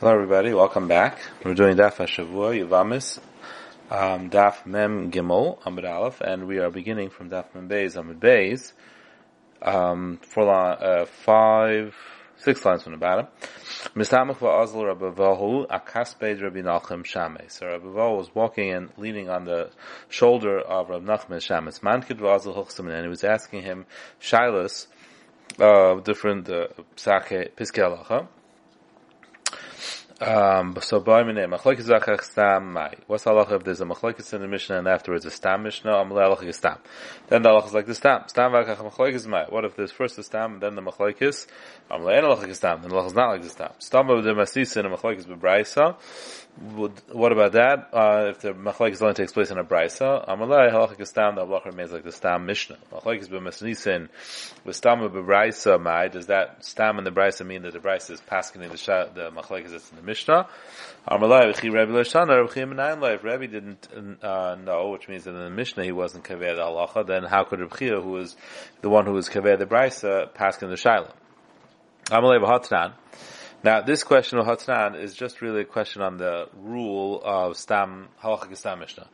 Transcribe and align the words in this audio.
Hello, 0.00 0.12
everybody. 0.14 0.54
Welcome 0.54 0.86
back. 0.86 1.18
We're 1.44 1.54
doing 1.54 1.76
Daf 1.76 1.96
Hashavua 1.96 2.64
Yavamis, 2.64 3.18
um, 3.90 4.30
Daf 4.30 4.64
Mem 4.64 5.10
Gimel 5.10 5.58
Amid 5.66 5.84
Aleph, 5.86 6.20
and 6.20 6.46
we 6.46 6.58
are 6.58 6.70
beginning 6.70 7.10
from 7.10 7.30
Daf 7.30 7.46
Mem 7.52 7.68
Beis 7.68 7.96
Amid 7.96 8.20
Beis, 8.20 8.74
um, 9.60 10.20
four 10.22 10.48
uh, 10.48 11.04
five, 11.04 11.96
six 12.36 12.64
lines 12.64 12.84
from 12.84 12.92
the 12.92 12.98
bottom. 12.98 13.26
Misamach 13.96 14.36
va'azl 14.36 14.86
Rabbi 14.86 15.06
Vahu 15.06 15.66
akaspeid 15.66 16.40
Rabbi 16.40 16.60
Nachum 16.60 17.04
Shames. 17.04 17.54
So 17.54 17.66
Rabbi 17.66 17.86
Vahu 17.86 18.18
was 18.18 18.32
walking 18.32 18.70
and 18.70 18.90
leaning 18.98 19.28
on 19.28 19.46
the 19.46 19.70
shoulder 20.08 20.60
of 20.60 20.90
Rabbi 20.90 21.06
Nachum 21.06 21.42
Shames. 21.42 21.80
Mankid 21.80 22.20
va'azl 22.20 22.54
huchsim, 22.54 22.88
and 22.88 23.02
he 23.02 23.08
was 23.08 23.24
asking 23.24 23.62
him 23.62 23.84
shilas, 24.20 24.86
uh, 25.58 25.98
different, 26.02 26.48
uh, 26.48 26.68
psake, 26.94 27.50
piskei. 27.56 28.28
Um, 30.20 30.76
so 30.80 30.98
by 30.98 31.22
my 31.22 31.30
name, 31.30 31.50
machlokes 31.50 31.82
zachach 31.82 32.24
stam 32.24 32.72
mai. 32.72 32.92
What's 33.06 33.22
the 33.22 33.30
halacha 33.30 33.52
if 33.52 33.62
there's 33.62 33.80
a 33.80 33.84
machlokes 33.84 34.34
in 34.34 34.40
the 34.40 34.48
Mishnah 34.48 34.78
and 34.78 34.88
afterwards 34.88 35.24
a 35.24 35.30
stam 35.30 35.62
Mishnah? 35.62 35.92
I'm 35.92 36.10
halacha 36.10 36.52
stam. 36.52 36.78
Then 37.28 37.42
the 37.42 37.50
halacha 37.50 37.66
is 37.66 37.74
like 37.74 37.86
the 37.86 37.94
stam. 37.94 38.24
Stam 38.26 38.50
v'achach 38.50 38.78
machlokes 38.78 39.28
mai. 39.28 39.44
What 39.48 39.64
if 39.64 39.76
there's 39.76 39.92
first 39.92 40.16
the 40.16 40.24
stam 40.24 40.54
and 40.54 40.60
then 40.60 40.74
the 40.74 40.82
machlokes? 40.82 41.46
I'm 41.88 42.00
halacha 42.00 42.52
stam. 42.52 42.82
Then 42.82 42.90
the 42.90 42.96
halacha 42.96 43.06
is 43.06 43.14
not 43.14 43.28
like 43.28 43.42
the 43.42 43.48
stam. 43.48 43.70
Stam 43.78 44.10
of 44.10 44.24
the 44.24 44.30
masisa 44.30 44.84
and 44.84 44.92
machlokes 44.92 45.24
b'braisa. 45.24 45.94
What 47.12 47.30
about 47.30 47.52
that? 47.52 47.88
Uh, 47.92 48.30
if 48.30 48.40
the 48.40 48.54
machlokes 48.54 49.00
only 49.00 49.14
takes 49.14 49.32
place 49.32 49.52
in 49.52 49.58
a 49.58 49.64
brisa, 49.64 50.28
amalei 50.28 50.72
halacha 50.72 51.06
stam. 51.06 51.36
The 51.36 51.46
halacha 51.46 51.66
remains 51.66 51.92
like 51.92 52.02
the 52.02 52.10
stam 52.10 52.44
Mishnah. 52.44 52.78
Machlokes 52.90 53.28
b'masnisin 53.28 54.08
with 54.64 54.74
stam 54.74 55.00
of 55.00 55.12
b'braisa 55.12 55.80
mai. 55.80 56.08
Does 56.08 56.26
that 56.26 56.64
stam 56.64 56.98
in 56.98 57.04
the 57.04 57.12
brisa 57.12 57.46
mean 57.46 57.62
that 57.62 57.72
the 57.72 57.78
brisa 57.78 58.10
is 58.10 58.20
passing 58.22 58.62
the 58.62 58.68
the 58.68 59.30
machlokes 59.30 59.70
that's 59.70 59.90
in 59.92 59.96
the 59.98 60.07
Mishnah. 60.08 60.48
If 61.10 61.22
Rabbi 63.24 63.46
didn't 63.46 63.88
uh, 64.22 64.56
know, 64.56 64.88
which 64.90 65.08
means 65.08 65.24
that 65.24 65.34
in 65.34 65.44
the 65.44 65.50
Mishnah 65.50 65.84
he 65.84 65.92
wasn't 65.92 66.24
kaveh 66.24 66.56
the 66.56 66.62
halacha, 66.62 67.06
then 67.06 67.24
how 67.24 67.44
could 67.44 67.60
Rabbi 67.60 67.76
Chia, 67.76 68.00
who 68.00 68.10
was 68.10 68.36
the 68.82 68.88
one 68.88 69.06
who 69.06 69.12
was 69.12 69.28
kaveh 69.28 69.58
the 69.58 69.66
brisa, 69.66 70.34
pass 70.34 70.60
in 70.62 70.70
the 70.70 70.76
shaila? 70.76 71.12
Amalai 72.06 72.40
v'hatran. 72.42 72.94
Now, 73.64 73.80
this 73.80 74.04
question 74.04 74.38
of 74.38 74.46
Hatnan 74.46 75.02
is 75.02 75.14
just 75.14 75.42
really 75.42 75.62
a 75.62 75.64
question 75.64 76.00
on 76.00 76.16
the 76.16 76.48
rule 76.54 77.20
of 77.24 77.56
Stam, 77.56 78.06
Halacha 78.22 78.56
Stam 78.56 78.78
Mishnah. 78.78 79.08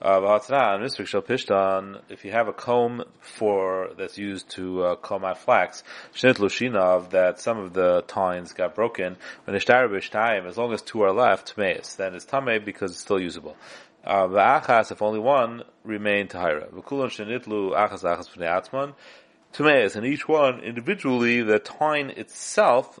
Hatnan, 0.00 0.80
Mr. 0.80 1.06
Shal 1.06 1.20
Pishtan, 1.20 2.00
if 2.08 2.24
you 2.24 2.30
have 2.30 2.48
a 2.48 2.54
comb 2.54 3.04
for, 3.20 3.90
that's 3.98 4.16
used 4.16 4.48
to 4.52 4.82
uh, 4.84 4.94
comb 4.96 5.22
out 5.26 5.36
flax, 5.36 5.84
Shnit 6.14 6.36
Lushinov, 6.36 7.10
that 7.10 7.40
some 7.40 7.58
of 7.58 7.74
the 7.74 8.02
tines 8.08 8.54
got 8.54 8.74
broken, 8.74 9.18
when 9.44 9.54
Ishtar 9.54 9.86
time, 10.08 10.46
as 10.46 10.56
long 10.56 10.72
as 10.72 10.80
two 10.80 11.02
are 11.02 11.12
left, 11.12 11.54
Tmeis, 11.54 11.96
then 11.96 12.14
it's 12.14 12.24
Tameh 12.24 12.64
because 12.64 12.92
it's 12.92 13.00
still 13.00 13.20
usable. 13.20 13.54
Uh, 14.02 14.28
the 14.28 14.38
Achas, 14.38 14.90
if 14.92 15.02
only 15.02 15.20
one, 15.20 15.62
remain 15.84 16.26
Tahira. 16.26 16.70
V'kulon 16.72 17.10
Shnitlu 17.10 17.76
Achas 17.76 18.02
Achas 18.02 19.96
and 19.96 20.06
each 20.06 20.26
one 20.26 20.60
individually, 20.60 21.42
the 21.42 21.58
tine 21.58 22.08
itself 22.10 22.98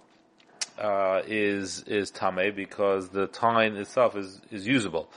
uh, 0.80 1.22
is 1.26 1.82
is 1.82 2.10
tame 2.10 2.54
because 2.54 3.08
the 3.10 3.26
tine 3.26 3.76
itself 3.76 4.16
is 4.16 4.40
is 4.50 4.66
usable. 4.66 5.08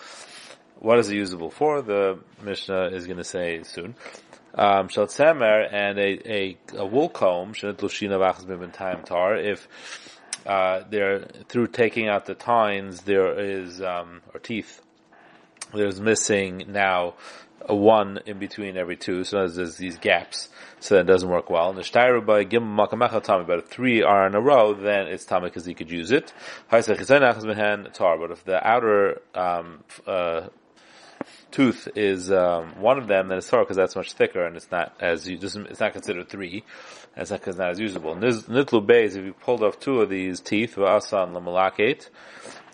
What 0.80 1.00
is 1.00 1.10
it 1.10 1.16
usable 1.16 1.50
for? 1.50 1.82
The 1.82 2.20
Mishnah 2.44 2.88
is 2.88 3.06
going 3.08 3.18
to 3.18 3.24
say 3.24 3.64
soon. 3.64 3.96
Um, 4.56 4.90
and 5.64 5.98
a, 5.98 6.32
a, 6.32 6.58
a 6.76 6.86
wool 6.86 7.10
comb, 7.10 7.54
time 8.72 9.04
tar, 9.04 9.36
if 9.36 9.68
uh, 10.46 10.84
they're 10.90 11.26
through 11.48 11.68
taking 11.68 12.08
out 12.08 12.26
the 12.26 12.36
tines, 12.36 13.02
there 13.02 13.40
is 13.40 13.82
um, 13.82 14.22
or 14.34 14.40
teeth. 14.40 14.82
There's 15.74 16.00
missing 16.00 16.66
now 16.68 17.16
a 17.68 17.76
one 17.76 18.20
in 18.26 18.40
between 18.40 18.78
every 18.78 18.98
two, 18.98 19.24
so 19.24 19.48
there's 19.48 19.78
these 19.78 19.98
gaps, 19.98 20.50
so 20.80 20.96
that 20.96 21.06
doesn't 21.06 21.30
work 21.30 21.50
well. 21.50 21.70
And 21.70 21.78
the 21.78 21.84
shtairu 21.84 22.26
by 22.26 22.44
gim 22.44 22.64
makamecha 22.64 23.24
tami, 23.24 23.48
but 23.48 23.60
if 23.60 23.68
three 23.68 24.02
are 24.02 24.28
in 24.28 24.36
a 24.36 24.42
row, 24.42 24.74
then 24.74 25.08
it's 25.08 25.26
tami 25.26 25.44
because 25.44 25.66
he 25.66 25.74
could 25.74 25.92
use 25.92 26.12
it. 26.12 26.34
But 26.70 26.90
if 26.90 26.98
the 28.46 28.60
outer 28.64 29.22
um, 29.34 29.84
uh, 30.06 30.48
tooth 31.52 31.88
is 31.96 32.32
um, 32.32 32.82
one 32.82 32.98
of 32.98 33.08
them, 33.08 33.30
then 33.30 33.38
it's 33.38 33.50
tar 33.50 33.64
because 33.64 33.78
that's 33.78 33.96
much 33.96 34.14
thicker 34.14 34.46
and 34.46 34.58
it's 34.58 34.72
not 34.72 34.94
as 35.00 35.28
it's 35.28 35.80
not 35.80 35.94
considered 35.94 36.28
three. 36.28 36.64
And 37.16 37.22
it's 37.22 37.32
not 37.32 37.40
because 37.40 37.58
not 37.58 37.70
as 37.70 37.80
usable. 37.80 38.16
Nitlu 38.16 38.86
beis, 38.86 39.16
if 39.16 39.24
you 39.24 39.34
pulled 39.34 39.64
off 39.64 39.80
two 39.80 40.02
of 40.02 40.10
these 40.10 40.40
teeth, 40.40 40.76
v'asan 40.76 41.34
lamalakate, 41.34 42.10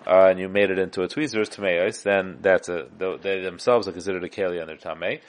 uh, 0.09 0.29
and 0.29 0.39
you 0.39 0.49
made 0.49 0.71
it 0.71 0.79
into 0.79 1.03
a 1.03 1.07
tweezers 1.07 1.49
tameos, 1.49 2.01
then 2.01 2.39
that's 2.41 2.67
a 2.67 2.87
they 3.21 3.41
themselves 3.41 3.87
are 3.87 3.91
considered 3.91 4.23
a 4.23 4.29
keli 4.29 4.59
under 4.59 4.75
tamei. 4.75 5.21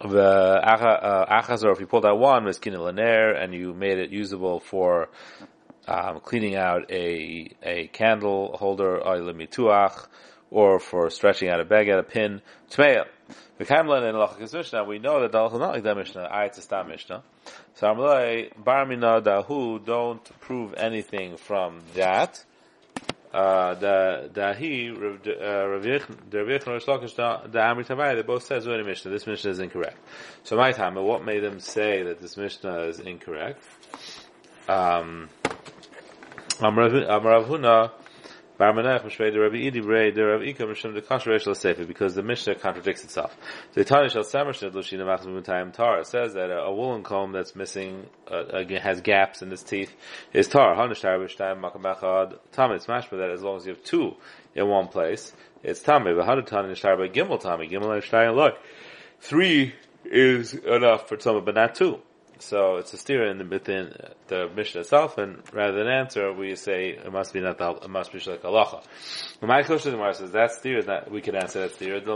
The 0.00 0.22
uh, 0.22 1.58
or 1.62 1.72
if 1.72 1.80
you 1.80 1.86
pulled 1.86 2.06
out 2.06 2.18
one, 2.18 2.44
was 2.44 2.58
kinelaner, 2.58 3.42
and 3.42 3.52
you 3.52 3.74
made 3.74 3.98
it 3.98 4.10
usable 4.10 4.60
for 4.60 5.10
um, 5.88 6.20
cleaning 6.20 6.54
out 6.54 6.90
a 6.90 7.50
a 7.62 7.88
candle 7.88 8.56
holder, 8.56 9.00
or 10.50 10.78
for 10.78 11.10
stretching 11.10 11.48
out 11.48 11.60
a 11.60 11.64
bag 11.64 11.90
out 11.90 11.98
a 11.98 12.02
pin, 12.04 12.40
tmeya. 12.70 13.04
The 13.58 13.66
Kamlan 13.66 14.08
in 14.08 14.14
Lachakis 14.14 14.54
Mishnah, 14.54 14.84
we 14.84 14.98
know 14.98 15.20
that 15.20 15.32
the 15.32 15.44
is 15.44 15.52
not 15.52 15.74
like 15.74 15.82
that 15.82 15.96
Mishnah, 15.96 16.30
Ayat 16.32 16.54
Stam 16.54 16.88
Mishnah. 16.88 17.22
So 17.74 17.88
Amalai, 17.88 18.54
Barmina 18.54 19.22
Dahu, 19.22 19.84
don't 19.84 20.24
prove 20.40 20.72
anything 20.74 21.36
from 21.36 21.80
that 21.94 22.42
uh, 23.32 23.74
the 23.74 24.30
the 24.32 24.54
he 24.54 24.90
Rav 24.90 25.22
Yechon 25.22 26.66
Rosh 26.66 26.84
Lakish 26.86 27.14
the 27.14 27.58
Amri 27.58 27.86
Tavai 27.86 28.16
they 28.16 28.22
both 28.22 28.44
says 28.44 28.66
in 28.66 28.84
Mishnah 28.84 29.10
this 29.10 29.26
Mishnah 29.26 29.50
is 29.50 29.60
incorrect. 29.60 29.98
So 30.42 30.56
my 30.56 30.72
time, 30.72 30.96
what 30.96 31.24
made 31.24 31.40
them 31.40 31.60
say 31.60 32.02
that 32.02 32.20
this 32.20 32.36
Mishnah 32.36 32.80
is 32.82 32.98
incorrect? 32.98 33.62
Um, 34.68 35.28
Amrav 36.58 37.46
Huna 37.46 37.92
because 41.86 42.14
the 42.14 42.22
Mishnah 42.22 42.56
contradicts 42.56 43.04
itself. 43.04 43.34
The 43.72 43.84
Tanya 43.84 44.10
Shal 44.10 44.24
says 44.24 46.34
that 46.34 46.50
a, 46.50 46.70
woolen 46.70 47.02
comb 47.02 47.32
that's 47.32 47.56
missing, 47.56 48.06
uh, 48.30 48.62
has 48.80 49.00
gaps 49.00 49.42
in 49.42 49.50
its 49.50 49.62
teeth 49.62 49.94
is 50.32 50.48
Tar. 50.48 50.74
Tam. 50.74 50.90
It's 52.72 52.86
mashma 52.86 53.10
that 53.10 53.30
as 53.30 53.42
long 53.42 53.56
as 53.56 53.66
you 53.66 53.72
have 53.72 53.82
two 53.82 54.14
in 54.54 54.68
one 54.68 54.88
place, 54.88 55.32
it's 55.62 55.80
Tameh. 55.80 56.16
But 56.16 56.26
Hanatan 56.26 56.70
Nishtar 56.70 56.98
by 56.98 57.08
Gimel 57.08 57.40
Tameh. 57.40 57.70
Gimel 57.70 57.98
Nishtar 57.98 58.34
look. 58.34 58.54
Three 59.20 59.74
is 60.04 60.54
enough 60.54 61.08
for 61.08 61.18
some, 61.18 61.44
but 61.44 61.54
not 61.54 61.74
two. 61.74 62.00
So 62.40 62.76
it's 62.76 62.92
a 62.94 62.96
steer 62.96 63.30
in 63.30 63.38
the, 63.38 63.44
within 63.44 63.94
the 64.28 64.48
Mishnah 64.54 64.80
itself, 64.80 65.18
and 65.18 65.42
rather 65.52 65.78
than 65.78 65.88
answer, 65.88 66.32
we 66.32 66.56
say 66.56 66.90
it 66.90 67.12
must 67.12 67.32
be 67.32 67.40
not 67.40 67.58
the, 67.58 67.70
it 67.70 67.90
must 67.90 68.12
be 68.12 68.18
like 68.18 68.42
halacha. 68.42 68.82
My 69.42 69.62
question 69.62 69.92
Gemara 69.92 70.14
says 70.14 70.32
that 70.32 70.52
steer 70.52 70.82
that 70.82 71.10
we 71.10 71.20
could 71.20 71.34
answer 71.34 71.60
that 71.60 71.74
steer. 71.74 72.00
The 72.00 72.10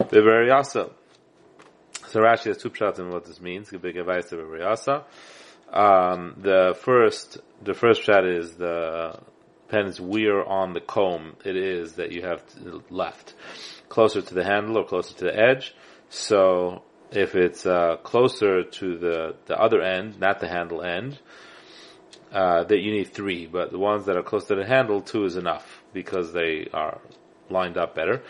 beveriyasa. 0.00 0.90
So 2.08 2.20
Rashi 2.20 2.44
has 2.46 2.58
two 2.58 2.70
pshat 2.70 2.98
in 2.98 3.10
what 3.10 3.24
this 3.24 3.40
means. 3.40 3.72
Um, 5.72 6.34
the 6.42 6.76
first, 6.80 7.38
the 7.62 7.74
first 7.74 8.02
pshat 8.02 8.38
is 8.38 8.56
the 8.56 9.20
depends 9.70 10.00
where 10.00 10.44
on 10.44 10.72
the 10.72 10.80
comb 10.80 11.36
it 11.44 11.54
is 11.56 11.92
that 11.92 12.10
you 12.10 12.22
have 12.22 12.42
left, 12.90 13.34
closer 13.88 14.20
to 14.20 14.34
the 14.34 14.42
handle 14.42 14.78
or 14.78 14.84
closer 14.84 15.14
to 15.14 15.24
the 15.26 15.38
edge. 15.38 15.74
So 16.08 16.82
if 17.12 17.34
it's 17.34 17.66
uh, 17.66 17.96
closer 18.02 18.62
to 18.62 18.98
the 18.98 19.34
the 19.46 19.60
other 19.60 19.82
end, 19.82 20.18
not 20.20 20.40
the 20.40 20.48
handle 20.48 20.82
end, 20.82 21.18
uh, 22.32 22.64
that 22.64 22.78
you 22.78 22.92
need 22.92 23.12
three. 23.12 23.46
But 23.46 23.72
the 23.72 23.78
ones 23.78 24.06
that 24.06 24.16
are 24.16 24.22
close 24.22 24.46
to 24.46 24.54
the 24.54 24.66
handle, 24.66 25.00
two 25.00 25.24
is 25.24 25.36
enough 25.36 25.82
because 25.92 26.32
they 26.32 26.68
are 26.72 27.00
lined 27.48 27.76
up 27.76 27.94
better. 27.94 28.22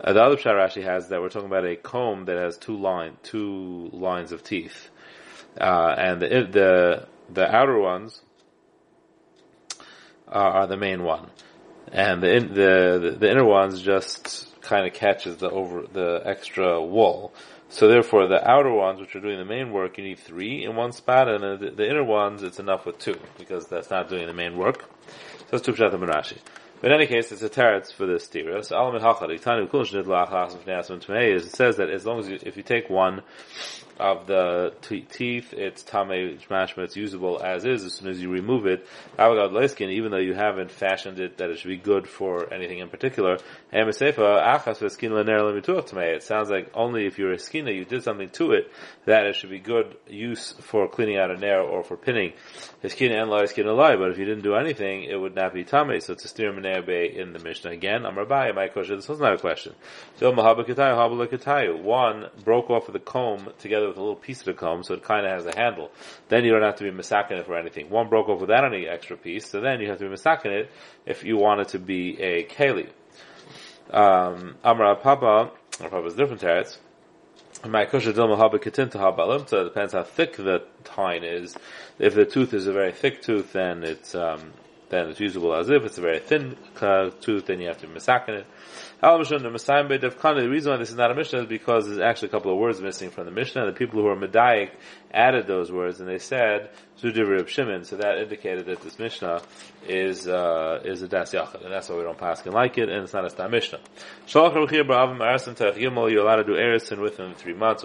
Uh, 0.00 0.12
the 0.12 0.22
other 0.22 0.36
pshat 0.36 0.52
Rashi 0.52 0.82
has 0.82 1.08
that 1.08 1.20
we're 1.20 1.30
talking 1.30 1.48
about 1.48 1.64
a 1.64 1.76
comb 1.76 2.26
that 2.26 2.36
has 2.36 2.58
two 2.58 2.76
line 2.76 3.16
two 3.22 3.90
lines 3.92 4.32
of 4.32 4.42
teeth, 4.42 4.90
uh, 5.60 5.94
and 5.96 6.20
the 6.20 6.28
the 6.28 7.08
the 7.32 7.54
outer 7.54 7.78
ones 7.78 8.20
are 10.28 10.66
the 10.66 10.76
main 10.76 11.02
one, 11.02 11.30
and 11.92 12.22
the 12.22 12.40
the 12.40 13.10
the, 13.10 13.16
the 13.18 13.30
inner 13.30 13.44
ones 13.44 13.80
just 13.80 14.60
kind 14.60 14.86
of 14.86 14.92
catches 14.92 15.36
the 15.36 15.48
over 15.48 15.84
the 15.92 16.20
extra 16.24 16.82
wool. 16.82 17.32
So 17.68 17.88
therefore, 17.88 18.28
the 18.28 18.48
outer 18.48 18.70
ones, 18.70 19.00
which 19.00 19.16
are 19.16 19.20
doing 19.20 19.38
the 19.38 19.44
main 19.44 19.72
work, 19.72 19.98
you 19.98 20.04
need 20.04 20.18
three 20.18 20.64
in 20.64 20.76
one 20.76 20.92
spot, 20.92 21.28
and 21.28 21.60
the, 21.60 21.70
the 21.70 21.88
inner 21.88 22.04
ones, 22.04 22.42
it's 22.42 22.60
enough 22.60 22.86
with 22.86 22.98
two 22.98 23.18
because 23.38 23.66
that's 23.66 23.90
not 23.90 24.08
doing 24.08 24.26
the 24.26 24.34
main 24.34 24.56
work. 24.56 24.84
So 25.50 25.58
that's 25.58 25.66
two 25.66 25.72
and 25.72 26.02
Rashi. 26.02 26.38
But 26.80 26.92
in 26.92 27.00
any 27.00 27.06
case, 27.06 27.32
it's 27.32 27.42
a 27.42 27.48
teretz 27.48 27.92
for 27.92 28.06
this 28.06 28.26
stira. 28.28 28.64
So 28.64 28.76
alamid 28.76 29.00
hachad, 29.00 29.32
is 31.34 31.46
it 31.46 31.56
says 31.56 31.76
that 31.78 31.90
as 31.90 32.06
long 32.06 32.20
as 32.20 32.28
you, 32.28 32.38
if 32.42 32.56
you 32.56 32.62
take 32.62 32.90
one 32.90 33.22
of 33.98 34.26
the 34.26 34.74
t- 34.82 35.02
teeth, 35.02 35.52
it's 35.52 35.82
tame 35.82 36.38
mashma, 36.50 36.78
it's 36.78 36.96
usable 36.96 37.40
as 37.42 37.64
is 37.64 37.84
as 37.84 37.94
soon 37.94 38.08
as 38.08 38.20
you 38.20 38.30
remove 38.30 38.66
it. 38.66 38.86
Avagad 39.18 39.52
leiskin, 39.52 39.90
even 39.90 40.10
though 40.10 40.18
you 40.18 40.34
haven't 40.34 40.70
fashioned 40.70 41.18
it 41.18 41.38
that 41.38 41.50
it 41.50 41.58
should 41.58 41.68
be 41.68 41.76
good 41.76 42.08
for 42.08 42.52
anything 42.52 42.78
in 42.78 42.88
particular. 42.88 43.38
It 43.72 43.94
sounds 46.22 46.50
like 46.50 46.70
only 46.74 47.06
if 47.06 47.18
you're 47.18 47.32
a 47.32 47.36
skina, 47.36 47.74
you 47.74 47.84
did 47.84 48.02
something 48.02 48.30
to 48.30 48.52
it, 48.52 48.70
that 49.06 49.26
it 49.26 49.36
should 49.36 49.50
be 49.50 49.58
good 49.58 49.96
use 50.06 50.52
for 50.60 50.88
cleaning 50.88 51.16
out 51.16 51.30
a 51.30 51.36
nair 51.36 51.60
or 51.60 51.82
for 51.82 51.96
pinning. 51.96 52.32
Skina 52.82 53.22
and 53.22 53.30
lie, 53.30 53.44
skina 53.44 53.76
lie, 53.76 53.96
but 53.96 54.10
if 54.10 54.18
you 54.18 54.24
didn't 54.24 54.44
do 54.44 54.54
anything, 54.54 55.04
it 55.04 55.16
would 55.16 55.34
not 55.34 55.54
be 55.54 55.64
tame, 55.64 56.00
so 56.00 56.12
it's 56.12 56.24
a 56.24 56.28
steer 56.28 56.56
in 56.56 57.32
the 57.32 57.38
Mishnah. 57.38 57.70
Again, 57.70 58.06
I'm 58.06 58.16
Rabbi, 58.16 58.52
my 58.52 58.68
question, 58.68 58.96
this 58.96 59.08
was 59.08 59.20
not 59.20 59.34
a 59.34 59.38
question. 59.38 59.74
One 60.20 60.36
broke 62.44 62.70
off 62.70 62.88
of 62.88 62.92
the 62.92 63.00
comb 63.00 63.48
together 63.58 63.85
with 63.88 63.96
a 63.96 64.00
little 64.00 64.16
piece 64.16 64.40
of 64.40 64.46
the 64.46 64.54
comb, 64.54 64.82
so 64.82 64.94
it 64.94 65.02
kind 65.02 65.26
of 65.26 65.32
has 65.32 65.46
a 65.46 65.56
handle. 65.56 65.90
Then 66.28 66.44
you 66.44 66.52
don't 66.52 66.62
have 66.62 66.76
to 66.76 66.84
be 66.84 66.90
misaking 66.90 67.32
it 67.32 67.46
for 67.46 67.56
anything. 67.56 67.90
One 67.90 68.08
broke 68.08 68.28
off 68.28 68.40
without 68.40 68.64
any 68.64 68.86
extra 68.86 69.16
piece, 69.16 69.48
so 69.48 69.60
then 69.60 69.80
you 69.80 69.88
have 69.88 69.98
to 69.98 70.08
be 70.08 70.14
misaking 70.14 70.52
it 70.52 70.70
if 71.04 71.24
you 71.24 71.36
want 71.36 71.60
it 71.60 71.68
to 71.68 71.78
be 71.78 72.20
a 72.20 72.44
keli. 72.44 72.88
Um, 73.90 74.56
Amra 74.64 74.96
Papa, 74.96 75.50
or 75.80 75.88
Papa's 75.88 76.14
different 76.14 76.42
teretz. 76.42 76.78
My 77.64 77.86
kosher 77.86 78.12
dilma 78.12 78.36
haba 78.38 78.58
ketinta 78.58 78.94
haba 78.94 79.48
So 79.48 79.62
it 79.62 79.64
depends 79.64 79.92
how 79.92 80.02
thick 80.02 80.36
the 80.36 80.64
tine 80.84 81.24
is. 81.24 81.56
If 81.98 82.14
the 82.14 82.24
tooth 82.24 82.52
is 82.52 82.66
a 82.66 82.72
very 82.72 82.92
thick 82.92 83.22
tooth, 83.22 83.52
then 83.52 83.82
it's 83.82 84.14
um, 84.14 84.52
then 84.88 85.08
it's 85.08 85.20
usable 85.20 85.54
as 85.54 85.68
if 85.68 85.82
it's 85.82 85.98
a 85.98 86.00
very 86.00 86.20
thin 86.20 86.56
uh, 86.80 87.10
tooth, 87.20 87.46
then 87.46 87.60
you 87.60 87.66
have 87.66 87.78
to 87.78 87.88
misakin 87.88 88.40
it. 88.40 88.46
The 89.00 90.48
reason 90.48 90.72
why 90.72 90.78
this 90.78 90.90
is 90.90 90.96
not 90.96 91.10
a 91.10 91.14
Mishnah 91.14 91.40
is 91.40 91.46
because 91.46 91.86
there's 91.86 91.98
actually 91.98 92.28
a 92.28 92.30
couple 92.30 92.52
of 92.52 92.58
words 92.58 92.80
missing 92.80 93.10
from 93.10 93.26
the 93.26 93.30
Mishnah. 93.30 93.66
The 93.66 93.72
people 93.72 94.00
who 94.00 94.06
are 94.08 94.16
Medayik 94.16 94.70
added 95.12 95.46
those 95.46 95.70
words 95.70 96.00
and 96.00 96.08
they 96.08 96.18
said 96.18 96.70
Zudivri 97.00 97.40
of 97.40 97.50
Shimon, 97.50 97.84
so 97.84 97.96
that 97.96 98.18
indicated 98.18 98.66
that 98.66 98.80
this 98.80 98.98
Mishnah 98.98 99.42
is 99.86 100.26
uh, 100.26 100.80
is 100.84 101.02
a 101.02 101.08
Das 101.08 101.32
Yachad, 101.32 101.62
and 101.64 101.72
that's 101.72 101.88
why 101.88 101.96
we 101.96 102.02
don't 102.02 102.16
pass 102.16 102.42
and 102.46 102.54
like 102.54 102.78
it, 102.78 102.88
and 102.88 103.02
it's 103.02 103.12
not 103.12 103.24
a 103.24 103.30
Stam 103.30 103.50
Mishnah. 103.50 103.80
You're 104.32 104.40
allowed 106.22 106.36
to 106.36 106.44
do 106.44 106.54
Erison 106.54 107.00
within 107.00 107.34
three 107.34 107.54
months. 107.54 107.84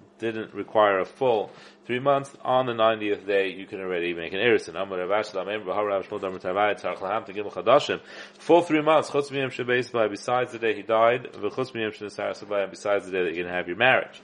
didn't 0.21 0.53
require 0.53 0.99
a 0.99 1.05
full 1.05 1.51
three 1.85 1.99
months. 1.99 2.33
On 2.43 2.65
the 2.65 2.73
90th 2.73 3.25
day, 3.27 3.49
you 3.49 3.65
can 3.65 3.81
already 3.81 4.13
make 4.13 4.31
an 4.31 4.39
erison. 4.39 4.75
Full 8.39 8.61
three 8.61 8.81
months, 8.81 9.11
besides 9.11 10.51
the 10.51 10.59
day 10.59 10.73
he 10.75 10.81
died, 10.83 11.29
besides 11.33 11.71
the 11.71 13.11
day 13.11 13.23
that 13.23 13.35
you 13.35 13.43
can 13.43 13.51
have 13.51 13.67
your 13.67 13.77
marriage. 13.77 14.21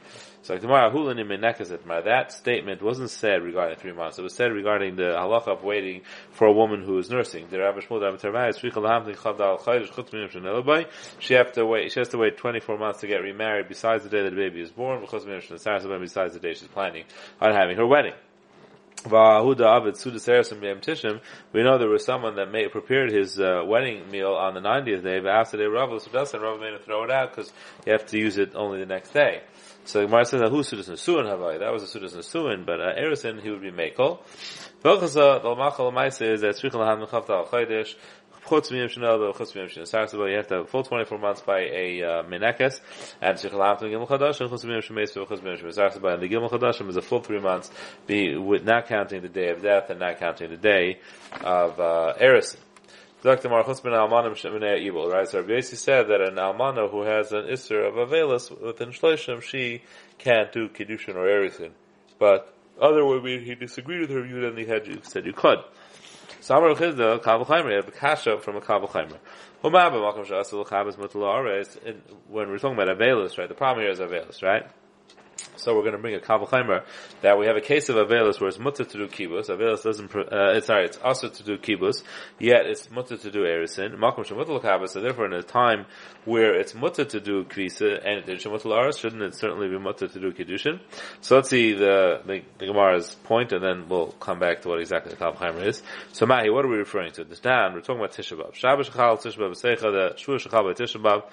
So 0.48 0.56
that 0.56 2.26
statement 2.30 2.82
wasn't 2.82 3.10
said 3.10 3.44
regarding 3.44 3.78
three 3.80 3.92
months. 3.92 4.18
It 4.18 4.22
was 4.22 4.34
said 4.34 4.54
regarding 4.54 4.96
the 4.96 5.04
halacha 5.04 5.50
of 5.50 5.64
waiting 5.66 6.04
for 6.32 6.48
a 6.48 6.54
woman 6.54 6.84
who 6.84 6.98
is 7.00 7.10
nursing. 7.10 7.48
She 11.20 11.34
have 11.34 11.52
to 11.52 11.66
wait. 11.66 11.92
She 11.92 12.00
has 12.00 12.08
to 12.10 12.18
wait 12.18 12.38
24 12.38 12.78
months 12.78 13.02
to 13.02 13.08
get 13.08 13.18
remarried. 13.18 13.68
Besides 13.68 14.04
the 14.06 14.10
day 14.10 14.24
that 14.24 14.30
the 14.30 14.38
baby 14.38 14.62
is 14.62 14.72
born, 14.72 15.02
besides 15.02 15.26
the 15.26 16.40
day 16.42 16.54
she's 16.54 16.70
planning 16.70 17.04
on 17.42 17.52
having 17.54 17.76
her 17.76 17.86
wedding. 17.86 18.14
We 19.04 19.12
know 19.12 19.28
there 21.78 21.90
was 21.90 22.06
someone 22.06 22.36
that 22.36 22.70
prepared 22.72 23.12
his 23.12 23.38
uh, 23.40 23.64
wedding 23.66 24.10
meal 24.10 24.32
on 24.32 24.54
the 24.54 24.62
90th 24.62 25.04
day, 25.04 25.20
but 25.20 25.30
after 25.30 25.58
they 25.58 25.66
Rav, 25.66 26.02
so 26.02 26.40
Rav 26.40 26.60
made 26.60 26.74
him 26.74 26.80
throw 26.84 27.04
it 27.04 27.12
out 27.12 27.36
because 27.36 27.52
you 27.86 27.92
have 27.92 28.06
to 28.08 28.18
use 28.18 28.38
it 28.38 28.54
only 28.56 28.80
the 28.80 28.86
next 28.86 29.12
day. 29.12 29.42
So 29.88 30.02
the 30.02 30.08
Gemara 30.08 30.26
says 30.26 30.42
that 30.42 30.50
who's 30.50 30.70
Sudas 30.70 30.90
Nesuin 30.90 31.24
Havai? 31.24 31.60
That 31.60 31.72
was 31.72 31.82
a 31.82 31.98
Sudas 31.98 32.14
Nesuin, 32.14 32.66
but 32.66 32.82
uh, 32.82 32.94
Erison, 33.00 33.42
he 33.42 33.50
would 33.50 33.62
be 33.62 33.72
Mekel. 33.72 34.20
Velchasa, 34.84 35.42
the 35.42 35.56
Machal 35.56 35.94
Maisa 35.94 36.34
is 36.34 36.42
that 36.42 36.56
Tzrichel 36.56 36.86
Han 36.86 37.08
Mechavta 37.08 37.30
Al 37.30 37.46
Chaydish, 37.46 37.96
Chutz 38.46 38.70
Miyam 38.70 38.90
Shanel, 38.90 39.34
Chutz 39.34 39.54
Miyam 39.54 39.70
Shanel, 39.70 40.30
you 40.30 40.36
have 40.36 40.48
to 40.48 40.56
have 40.56 40.70
full 40.70 40.84
24 40.84 41.18
months 41.20 41.40
by 41.40 41.60
a 41.62 42.04
uh, 42.04 42.24
Menekes, 42.24 42.82
and 43.22 43.38
Tzrichel 43.38 43.66
Han 43.66 43.78
Gimel 43.90 44.10
Chadash, 44.10 44.42
and 44.42 44.52
Chutz 44.52 44.66
Miyam 44.66 44.84
Shemes, 44.84 45.14
Chutz 45.14 45.40
Miyam 45.40 45.58
Shemes 45.58 46.14
and 46.14 46.22
the 46.22 46.28
Gimel 46.28 46.52
Chadashim 46.52 46.90
is 46.90 46.98
a 46.98 47.02
full 47.02 47.22
three 47.22 47.40
months, 47.40 47.72
be, 48.06 48.36
with 48.36 48.66
not 48.66 48.88
counting 48.88 49.22
the 49.22 49.30
day 49.30 49.52
of 49.52 49.62
death 49.62 49.90
and 49.90 50.02
not 50.02 50.20
counting 50.20 50.50
the 50.50 50.58
day 50.58 51.00
of 51.40 51.80
uh, 51.80 52.14
Erison. 52.20 52.58
Right? 55.12 55.28
So 55.28 55.42
Rabbi 55.42 55.60
said 55.62 56.08
that 56.08 56.22
an 56.22 56.36
Almana 56.36 56.90
who 56.90 57.02
has 57.02 57.32
an 57.32 57.46
Isser 57.46 57.88
of 57.88 57.96
Avelis 57.96 58.50
within 58.62 58.90
Shloshim, 58.90 59.42
she 59.42 59.82
can't 60.18 60.52
do 60.52 60.70
Kiddushin 60.70 61.16
or 61.16 61.28
everything. 61.28 61.74
But 62.20 62.54
other 62.82 63.04
he 63.40 63.56
disagreed 63.56 64.02
with 64.02 64.10
her 64.12 64.22
view, 64.22 64.48
and 64.48 64.58
he 64.58 64.66
had 64.66 64.88
you 64.88 65.00
said 65.04 65.26
you 65.26 65.34
could. 65.34 65.60
So 66.42 66.58
Amar 66.58 66.76
Chizda, 66.76 67.22
Kabel 67.24 67.46
have 67.46 67.88
a 67.88 67.92
kasha 67.92 68.40
from 68.40 68.56
a 68.56 68.62
Kabel. 68.62 68.88
When 69.62 69.74
we're 69.74 69.80
talking 72.60 72.80
about 72.80 72.98
Avelis, 72.98 73.38
right? 73.38 73.50
The 73.50 73.56
problem 73.56 73.84
here 73.84 73.92
is 73.92 74.00
Avelis, 74.00 74.42
right? 74.44 74.66
So 75.68 75.76
we're 75.76 75.82
going 75.82 75.96
to 75.96 76.00
bring 76.00 76.16
a 76.16 76.20
kavachaimer 76.20 76.86
that 77.24 77.38
we 77.38 77.46
have 77.46 77.58
a 77.58 77.62
case 77.62 77.90
of 77.90 77.98
Avelis 77.98 78.40
where 78.40 78.48
it's 78.48 78.58
mutter 78.58 78.86
to 78.86 78.98
do 78.98 79.06
kibus. 79.08 79.50
Avelis 79.50 79.84
doesn't, 79.84 80.16
uh, 80.16 80.54
it's, 80.56 80.68
sorry, 80.68 80.86
it's 80.86 80.98
also 81.04 81.28
to 81.28 81.44
do 81.44 81.58
kibus, 81.58 82.04
yet 82.40 82.66
it's 82.68 82.90
mutter 82.90 83.18
to 83.18 83.30
do 83.30 83.40
erisin. 83.40 83.98
Makom 83.98 84.26
shemutal 84.26 84.64
kabas, 84.64 84.92
so 84.92 85.02
therefore 85.02 85.26
in 85.26 85.34
a 85.34 85.44
time 85.44 85.86
where 86.24 86.58
it's 86.58 86.74
mutter 86.74 87.04
to 87.04 87.20
do 87.20 87.44
kvisa 87.44 88.00
and 88.02 88.30
it's 88.30 88.46
shemutal 88.46 88.78
aras, 88.78 88.98
shouldn't 88.98 89.22
it 89.22 89.36
certainly 89.36 89.68
be 89.68 89.78
mutter 89.78 90.08
to 90.08 90.20
do 90.22 90.32
kiddushin? 90.32 90.80
So 91.20 91.36
let's 91.36 91.50
see 91.50 91.74
the, 91.74 92.22
the, 92.26 92.44
the 92.60 92.66
Gemara's 92.68 93.16
point 93.26 93.52
and 93.52 93.62
then 93.62 93.90
we'll 93.90 94.14
come 94.14 94.40
back 94.40 94.62
to 94.62 94.70
what 94.70 94.80
exactly 94.80 95.14
the 95.14 95.18
kavachaimer 95.18 95.66
is. 95.66 95.84
So 96.14 96.26
Mahi, 96.26 96.50
what 96.50 96.64
are 96.64 96.70
we 96.70 96.78
referring 96.78 97.12
to? 97.12 97.26
This 97.26 97.42
down, 97.42 97.74
we're 97.74 97.82
talking 97.82 97.98
about 97.98 98.14
Tisha 98.14 98.40
B'Av. 98.40 98.56
Shabbos 98.56 98.90
Shachal, 98.90 99.22
Tisha 99.22 99.38
B'Av, 99.38 99.62
Seicha, 99.62 99.82
the 99.82 100.16
Shua 100.16 100.38
Shachal 100.38 101.04
by 101.04 101.24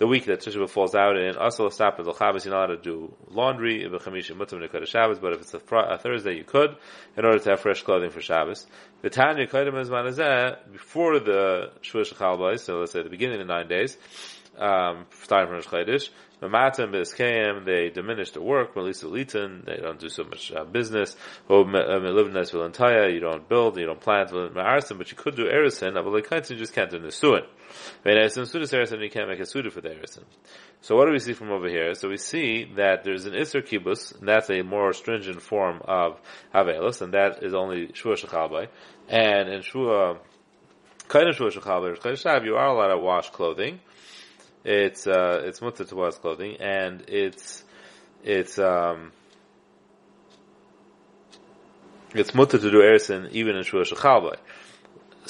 the 0.00 0.06
week 0.06 0.24
that 0.24 0.40
Tisha 0.40 0.56
B'Av 0.56 0.70
falls 0.70 0.94
out 0.94 1.18
in, 1.18 1.36
Asal 1.36 1.68
Estapet, 1.68 2.04
the 2.04 2.12
Chavos, 2.12 2.46
you're 2.46 2.54
not 2.54 2.70
allowed 2.70 2.76
to 2.76 2.82
do 2.82 3.14
laundry, 3.28 3.86
but 3.86 4.00
if 4.06 5.40
it's 5.42 5.54
a, 5.54 5.76
a, 5.76 5.98
Thursday, 5.98 6.36
you 6.38 6.44
could, 6.44 6.74
in 7.18 7.24
order 7.26 7.38
to 7.38 7.50
have 7.50 7.60
fresh 7.60 7.82
clothing 7.82 8.08
for 8.08 8.22
Shabbos. 8.22 8.66
The 9.02 9.10
Tanya 9.10 9.46
Kaidim 9.46 9.78
is 9.78 9.90
Manazeh, 9.90 10.72
before 10.72 11.20
the 11.20 11.72
Shua 11.82 12.04
Shechal 12.04 12.58
so 12.58 12.78
let's 12.78 12.92
say 12.92 13.02
the 13.02 13.10
beginning 13.10 13.42
of 13.42 13.46
the 13.46 13.52
nine 13.52 13.68
days, 13.68 13.98
um, 14.58 15.04
starting 15.22 15.48
from 15.48 15.56
Rosh 15.56 15.66
Chodesh, 15.66 16.08
Mamatim 16.40 16.90
b'eskeim, 16.90 17.66
they 17.66 17.90
diminish 17.90 18.30
the 18.30 18.40
work. 18.40 18.74
Melisa 18.74 19.04
litin, 19.04 19.66
they 19.66 19.76
don't 19.76 19.98
do 19.98 20.08
so 20.08 20.24
much 20.24 20.50
uh, 20.50 20.64
business. 20.64 21.14
Or 21.48 21.66
melivnes 21.66 22.50
v'lantaya, 22.52 23.12
you 23.12 23.20
don't 23.20 23.46
build, 23.46 23.76
you 23.76 23.84
don't 23.84 24.00
plant 24.00 24.30
ma'arsim, 24.30 24.96
but 24.96 25.10
you 25.10 25.18
could 25.18 25.36
do 25.36 25.44
erison. 25.44 25.92
But 25.92 26.50
you 26.50 26.56
just 26.56 26.72
can't 26.72 26.90
do 26.90 26.98
nesuin. 26.98 27.44
So 30.82 30.96
what 30.96 31.06
do 31.06 31.12
we 31.12 31.18
see 31.18 31.32
from 31.32 31.50
over 31.50 31.68
here? 31.68 31.94
So 31.94 32.08
we 32.08 32.16
see 32.16 32.64
that 32.76 33.04
there's 33.04 33.26
an 33.26 33.34
iser 33.34 33.62
kibus, 33.62 34.18
and 34.18 34.28
that's 34.28 34.50
a 34.50 34.62
more 34.62 34.92
stringent 34.92 35.42
form 35.42 35.80
of 35.84 36.20
havelus, 36.54 37.02
and 37.02 37.14
that 37.14 37.42
is 37.42 37.54
only 37.54 37.92
shua 37.94 38.16
shechalbai. 38.16 38.68
And 39.08 39.48
in 39.48 39.62
shua, 39.62 40.18
kind 41.08 41.28
of 41.28 41.36
shua 41.36 41.50
shechalbai, 41.50 42.44
you 42.44 42.56
are 42.56 42.66
allowed 42.66 42.88
to 42.88 42.98
wash 42.98 43.30
clothing 43.30 43.80
it's 44.64 45.06
uh, 45.06 45.42
it's 45.44 45.62
mutter 45.62 45.84
to 45.84 45.96
wash 45.96 46.14
clothing, 46.14 46.56
and 46.60 47.02
it's 47.08 47.64
it's 48.22 48.58
um, 48.58 49.12
it's 52.14 52.34
mutter 52.34 52.58
to 52.58 52.70
do 52.70 52.78
erison 52.78 53.30
even 53.30 53.56
in 53.56 53.62
shua 53.62 53.84
shechalbai. 53.84 54.36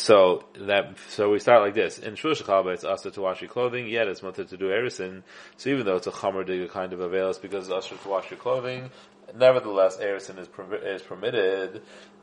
So 0.00 0.44
that 0.54 0.96
so 1.10 1.30
we 1.30 1.38
start 1.40 1.60
like 1.60 1.74
this 1.74 1.98
in 1.98 2.14
shua 2.14 2.32
shechalbai 2.32 2.72
it's 2.72 2.84
also 2.84 3.10
to 3.10 3.20
wash 3.20 3.42
your 3.42 3.50
clothing. 3.50 3.86
Yet 3.86 4.08
it's 4.08 4.22
mutter 4.22 4.44
to 4.44 4.56
do 4.56 4.70
erison. 4.70 5.22
So 5.58 5.68
even 5.68 5.84
though 5.84 5.96
it's 5.96 6.06
a 6.06 6.10
chamer 6.10 6.42
diga 6.42 6.70
kind 6.70 6.94
of 6.94 7.00
avails 7.00 7.38
because 7.38 7.66
it's 7.66 7.74
also 7.74 7.96
to 7.96 8.08
wash 8.08 8.30
your 8.30 8.40
clothing, 8.40 8.90
nevertheless 9.36 9.98
erison 9.98 10.38
is 10.38 10.48
is 10.84 11.02
permitted. 11.02 11.82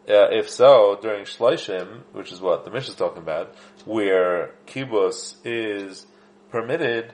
Uh, 0.10 0.30
if 0.32 0.50
so, 0.50 0.98
during 1.04 1.26
shloshim, 1.26 2.02
which 2.14 2.32
is 2.32 2.42
what 2.42 2.66
the 2.66 2.72
Mishnah 2.72 2.94
is 2.94 2.96
talking 2.96 3.22
about, 3.22 3.54
where 3.86 4.52
kibus 4.66 5.36
is 5.46 6.08
permitted, 6.50 7.14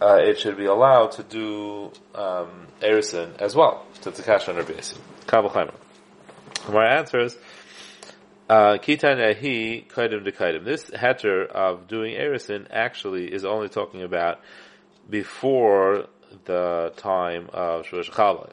uh, 0.00 0.20
it 0.22 0.38
should 0.38 0.56
be 0.56 0.66
allowed 0.66 1.10
to 1.12 1.22
do 1.24 1.90
um, 2.14 2.68
as 2.80 3.54
well. 3.54 3.84
So 4.00 4.10
it's 4.10 4.20
a 4.20 4.22
cash 4.22 4.48
under 4.48 4.62
basin. 4.62 5.02
Kabel 5.26 5.50
My 6.70 6.86
answer 6.86 7.18
is 7.18 7.36
Kitan 8.52 9.18
Ahi 9.18 9.86
Kaidim 9.88 10.26
Kaidim. 10.30 10.64
This 10.64 10.90
heter 10.90 11.46
of 11.46 11.88
doing 11.88 12.14
erison 12.14 12.66
actually 12.70 13.32
is 13.32 13.44
only 13.44 13.68
talking 13.68 14.02
about 14.02 14.40
before 15.08 16.06
the 16.44 16.92
time 16.96 17.48
of 17.52 17.86
Shush 17.86 18.10
Chalai. 18.10 18.50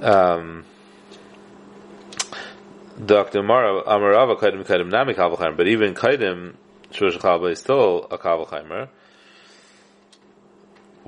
Um, 0.00 0.64
Dr. 3.04 3.42
Amarava 3.42 4.38
Kaidim 4.38 4.64
Kaidim 4.64 4.90
Nami 4.90 5.14
Kavalchaimer, 5.14 5.56
but 5.56 5.66
even 5.66 5.94
Kaidim 5.94 6.54
Shush 6.92 7.16
Chalai 7.18 7.52
is 7.52 7.58
still 7.58 8.06
a 8.10 8.18
Kavalchaimer. 8.18 8.88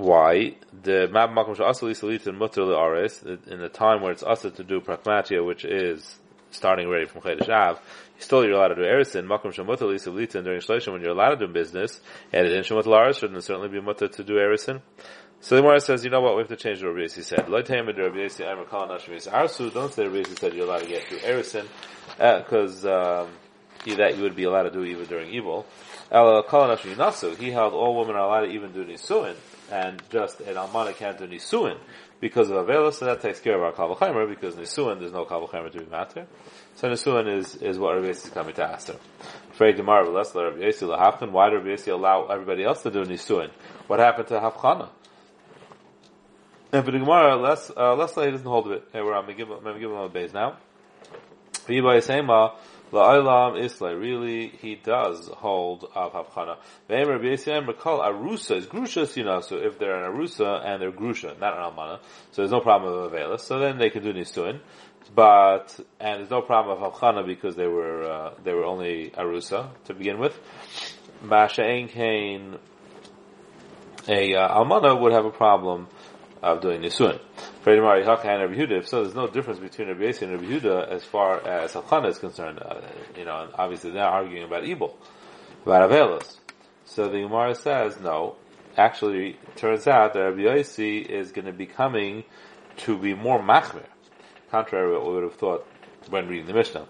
Why? 0.03 0.57
The 0.83 1.07
Mab 1.13 1.31
Makom 1.31 1.57
Shasali 1.57 1.93
Salit 1.93 2.27
and 2.27 2.37
Mutter 2.37 2.75
Ares, 2.75 3.23
in 3.23 3.61
the 3.61 3.69
time 3.69 4.03
where 4.03 4.11
it's 4.11 4.25
usher 4.25 4.51
to 4.51 4.65
do 4.65 4.81
Pragmatia, 4.81 5.47
which 5.47 5.65
is 5.65 6.19
starting 6.51 6.89
already 6.89 7.07
from 7.07 7.21
Chedesh 7.21 7.49
Av, 7.49 7.81
still 8.19 8.45
you're 8.45 8.55
allowed 8.55 8.75
to 8.75 8.75
do 8.75 8.81
Erisin, 8.83 9.29
Makom 9.29 9.55
Shemutter 9.55 9.89
Lisa 9.89 10.11
during 10.43 10.61
Shloshim 10.61 10.91
when 10.91 11.03
you're 11.03 11.13
allowed 11.13 11.37
to 11.37 11.47
do 11.47 11.53
business, 11.53 12.01
and 12.33 12.49
in 12.49 12.65
Shemutter 12.65 12.93
Ares 12.93 13.19
shouldn't 13.19 13.45
certainly 13.45 13.69
be 13.69 13.81
Mutter 13.81 14.09
to 14.09 14.25
do 14.25 14.33
Erisin. 14.33 14.81
So 15.41 15.55
the 15.55 15.63
Gemara 15.63 15.79
says, 15.79 16.03
you 16.03 16.11
know 16.11 16.21
what, 16.21 16.35
we 16.35 16.41
have 16.41 16.49
to 16.49 16.57
change 16.57 16.83
what 16.83 16.97
Rabbi 16.97 17.07
Yossi 17.07 17.23
said. 17.23 17.47
Don't 17.47 17.65
say 17.65 17.77
Rabbi 20.09 20.19
Yossi 20.19 20.37
said 20.37 20.55
you're 20.55 20.67
allowed 20.67 20.81
to 20.81 20.87
get 20.89 21.07
through 21.07 21.19
Erisin, 21.19 21.69
because, 22.19 22.85
uh, 22.85 23.29
um, 23.29 23.97
that 23.99 24.17
you 24.17 24.25
would 24.25 24.35
be 24.35 24.45
allowed 24.45 24.65
to 24.65 24.73
do 24.73 24.83
even 24.83 25.07
during 25.07 25.33
evil. 25.33 25.65
He 26.09 26.17
held 26.17 27.73
all 27.73 27.99
women 28.01 28.17
are 28.17 28.27
allowed 28.27 28.47
to 28.47 28.51
even 28.53 28.73
do 28.73 28.85
Nisuin, 28.85 29.37
and 29.71 30.03
just 30.11 30.41
an 30.41 30.55
Almana 30.55 30.95
can't 30.95 31.19
do 31.19 31.27
Nisuin 31.27 31.79
because 32.21 32.51
of 32.51 32.67
Avela, 32.67 32.93
so 32.93 33.05
that 33.07 33.21
takes 33.21 33.41
care 33.41 33.57
of 33.57 33.63
our 33.63 33.73
Kavachaimer, 33.73 34.29
because 34.29 34.55
Nisuin, 34.55 35.01
there's 35.01 35.13
no 35.13 35.25
Kavachaimer 35.25 35.73
to 35.73 35.79
be 35.81 35.87
matter. 35.87 36.27
So 36.77 36.89
Nisuin 36.89 37.39
is, 37.39 37.57
is 37.57 37.79
what 37.79 37.95
Rabbi 37.95 38.09
Yossi 38.09 38.27
is 38.27 38.31
coming 38.31 38.55
to 38.55 38.65
ask 38.65 38.89
her. 38.89 38.97
Frey 39.53 39.73
Gemara, 39.73 40.09
let 40.09 40.35
Rabbi 40.35 40.59
Yossi 40.59 40.87
lahafkan. 40.87 41.31
Why 41.33 41.51
did 41.51 41.57
Rabbi 41.57 41.71
Yossi 41.71 41.93
allow 41.93 42.27
everybody 42.27 42.65
else 42.65 42.83
to 42.85 42.91
do 42.91 43.05
Nisuin? 43.05 43.51
What 43.87 43.99
happened 43.99 44.29
to 44.29 44.35
Hafchana? 44.35 44.89
And 46.73 46.85
for 46.85 46.91
the 46.91 46.99
Gemara, 46.99 47.37
let's, 47.37 47.71
uh, 47.77 47.95
let's 47.97 48.15
say 48.15 48.27
he 48.27 48.31
doesn't 48.31 48.47
hold 48.47 48.67
of 48.67 48.73
it. 48.73 48.89
Hey, 48.93 49.03
we're 49.03 49.15
on 49.15 49.27
Megillah 49.27 50.13
base 50.13 50.33
now. 50.33 50.57
Yibai 51.67 52.03
Sema, 52.03 52.55
La'olam 52.93 53.59
Islay. 53.59 53.95
Really, 53.95 54.49
he 54.49 54.75
does 54.75 55.29
hold 55.29 55.89
of 55.95 56.13
Havchana. 56.13 56.59
Ve'em 56.91 57.09
Rabbi 57.09 57.25
Yisrael 57.25 57.67
recall 57.67 58.01
Arusa 58.01 58.57
is 58.57 58.67
Grusha 58.67 59.07
so 59.43 59.57
if 59.57 59.79
they're 59.79 60.05
an 60.05 60.13
Arusa 60.13 60.65
and 60.65 60.83
they're 60.83 60.93
Grusha, 60.93 61.39
not 61.41 61.57
an 61.57 61.73
Almana, 61.73 62.01
so 62.33 62.43
there's 62.43 62.51
no 62.51 62.61
problem 62.61 63.03
with 63.03 63.13
Avelis, 63.13 63.41
so 63.41 63.59
then 63.59 63.79
they 63.79 63.89
can 63.89 64.03
do 64.03 64.13
Nistuin. 64.13 64.61
But, 65.15 65.79
and 66.01 66.21
there's 66.21 66.31
no 66.31 66.43
problem 66.43 66.83
of 66.83 66.93
Havchana 66.93 67.27
because 67.27 67.57
they 67.57 67.67
were, 67.67 68.05
uh, 68.05 68.35
they 68.45 68.53
were 68.53 68.65
only 68.65 69.11
Arusa 69.11 69.71
to 69.87 69.95
begin 69.95 70.19
with. 70.19 70.39
Masha'en 71.25 71.89
Kain, 71.89 72.59
a 74.09 74.35
uh, 74.35 74.59
Almana 74.59 75.01
would 75.01 75.13
have 75.13 75.25
a 75.25 75.31
problem 75.31 75.89
of 76.43 76.61
doing 76.61 76.83
Nisuin. 76.83 77.21
So, 77.65 79.03
there's 79.03 79.15
no 79.15 79.29
difference 79.29 79.61
between 79.61 79.89
Rabbi 79.89 80.03
Yossi 80.03 80.23
and 80.23 80.33
Rabbi 80.33 80.45
Yehuda 80.47 80.89
as 80.89 81.05
far 81.05 81.47
as 81.47 81.73
Halchana 81.75 82.09
is 82.09 82.19
concerned. 82.19 82.59
Uh, 82.61 82.81
you 83.17 83.25
know, 83.25 83.49
obviously 83.55 83.93
they're 83.93 84.05
arguing 84.05 84.43
about 84.43 84.65
Ebel, 84.65 84.97
about 85.65 85.89
Avelos. 85.89 86.39
So 86.87 87.09
the 87.09 87.21
Gemara 87.21 87.55
says, 87.55 88.01
no, 88.01 88.35
actually, 88.77 89.39
turns 89.55 89.87
out 89.87 90.15
that 90.15 90.21
Rabbi 90.21 90.41
Yossi 90.41 91.07
is 91.07 91.31
going 91.31 91.47
to 91.47 91.53
be 91.53 91.67
coming 91.67 92.25
to 92.79 92.99
be 92.99 93.15
more 93.15 93.41
machmer, 93.41 93.87
contrary 94.51 94.93
to 94.93 94.99
what 94.99 95.07
we 95.07 95.15
would 95.15 95.23
have 95.23 95.35
thought 95.35 95.67
when 96.11 96.27
reading 96.27 96.47
the 96.47 96.55
Mishnah. 96.55 96.87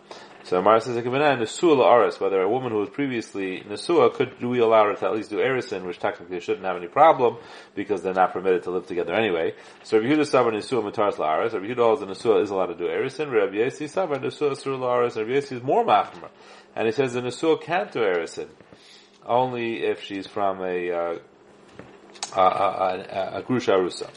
So 0.53 0.59
Amar 0.59 0.81
says, 0.81 1.03
Nesua 1.03 1.83
Aris, 1.83 2.21
whether 2.21 2.43
a 2.43 2.47
woman 2.47 2.73
who 2.73 2.81
was 2.81 2.91
previously 2.91 3.61
Nesua, 3.67 4.13
could 4.13 4.39
we 4.43 4.59
allow 4.59 4.85
her 4.85 4.95
to 4.95 5.07
at 5.07 5.15
least 5.15 5.31
do 5.31 5.39
Erison, 5.39 5.87
which 5.87 5.99
technically 5.99 6.41
shouldn't 6.41 6.67
have 6.67 6.77
any 6.77 6.89
problem, 6.89 7.39
because 7.75 8.03
they're 8.03 8.13
not 8.13 8.35
permitted 8.35 8.65
to 8.65 8.71
live 8.71 8.87
together 8.87 9.15
anyway. 9.15 9.55
So 9.83 9.97
Rabbi 9.97 10.13
Yehuda 10.13 10.27
Sabar 10.27 10.53
Nesua 10.53 10.83
Mataris 10.85 11.15
La'aris, 11.15 11.55
Rabbi 11.55 11.69
Yehuda 11.69 12.01
that 12.01 12.09
Nesua 12.11 12.43
is 12.43 12.51
allowed 12.51 12.67
to 12.67 12.75
do 12.75 12.85
Erison, 12.85 13.33
Rabbi 13.33 13.55
Yesi 13.55 13.89
Sabar 13.89 14.19
Nesua 14.19 14.55
Sur 14.55 14.73
La'aris, 14.73 15.17
Rabbi 15.17 15.31
Yesi 15.31 15.53
is 15.53 15.63
more 15.63 15.87
Machmer. 15.87 16.29
And 16.77 16.85
he 16.85 16.93
says 16.93 17.15
the 17.15 17.23
Nesua 17.23 17.59
can't 17.63 17.91
do 17.91 18.01
Erison, 18.01 18.49
only 19.25 19.83
if 19.83 20.03
she's 20.03 20.27
from 20.27 20.61
a, 20.61 20.91
uh, 20.91 21.19
a, 22.37 22.41
a, 22.41 22.45
a, 22.45 23.39
a 23.39 23.43
Grusha 23.43 23.73
Rusa. 23.73 24.11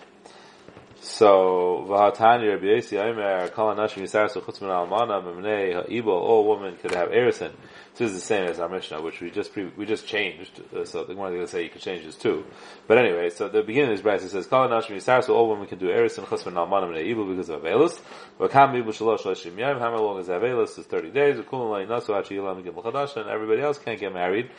So 1.05 1.85
v'hatani 1.87 2.51
Rabbi 2.51 2.65
Yossi 2.65 2.97
Aimer 2.97 3.49
Kol 3.49 3.75
Nashim 3.75 4.01
Yisarasu 4.01 4.41
Chutz 4.41 4.59
Min 4.59 4.71
Almana 4.71 5.21
Memnei 5.23 5.75
Ha'ibol 5.75 6.07
all 6.07 6.49
women 6.49 6.75
could 6.77 6.95
have 6.95 7.09
Erison. 7.09 7.51
This 7.97 8.11
is 8.11 8.15
the 8.15 8.25
same 8.25 8.49
as 8.49 8.59
our 8.59 8.67
Mishnah, 8.67 9.01
which 9.01 9.21
we 9.21 9.31
just 9.31 9.53
pre- 9.53 9.71
we 9.77 9.85
just 9.85 10.05
changed. 10.05 10.61
Uh, 10.75 10.83
so 10.83 11.05
the 11.05 11.15
one 11.15 11.31
going 11.31 11.45
to 11.45 11.47
say 11.47 11.63
you 11.63 11.69
can 11.69 11.79
change 11.79 12.03
this 12.03 12.15
too. 12.15 12.45
But 12.87 12.97
anyway, 12.97 13.29
so 13.29 13.47
the 13.47 13.63
beginning 13.63 13.97
of 13.97 14.03
this 14.03 14.23
it 14.23 14.29
says 14.31 14.47
Kol 14.47 14.67
Nashim 14.67 14.97
Yisarasu 14.97 15.29
all 15.29 15.49
women 15.49 15.65
can 15.65 15.79
do 15.79 15.87
Erison 15.87 16.25
Chutz 16.25 16.45
Min 16.45 16.55
Almana 16.55 16.89
Memnei 16.89 17.15
Ibol 17.15 17.29
because 17.29 17.49
of 17.49 17.61
Avelus. 17.61 18.01
V'kam 18.37 18.73
Ibol 18.73 18.87
Shalosh 18.87 19.21
Shloshim 19.21 19.57
Yom. 19.57 19.79
How 19.79 19.97
long 19.97 20.19
is 20.19 20.27
Avelus? 20.27 20.77
Is 20.77 20.85
thirty 20.85 21.09
days. 21.09 21.37
V'kulam 21.37 21.71
Lai 21.71 21.85
Nasu 21.85 22.09
Hachi 22.09 22.37
Yilam 22.37 22.65
Gimel 22.65 22.83
Chadash, 22.83 23.15
and 23.15 23.29
everybody 23.29 23.61
else 23.61 23.77
can't 23.77 23.99
get 23.99 24.13
married 24.13 24.49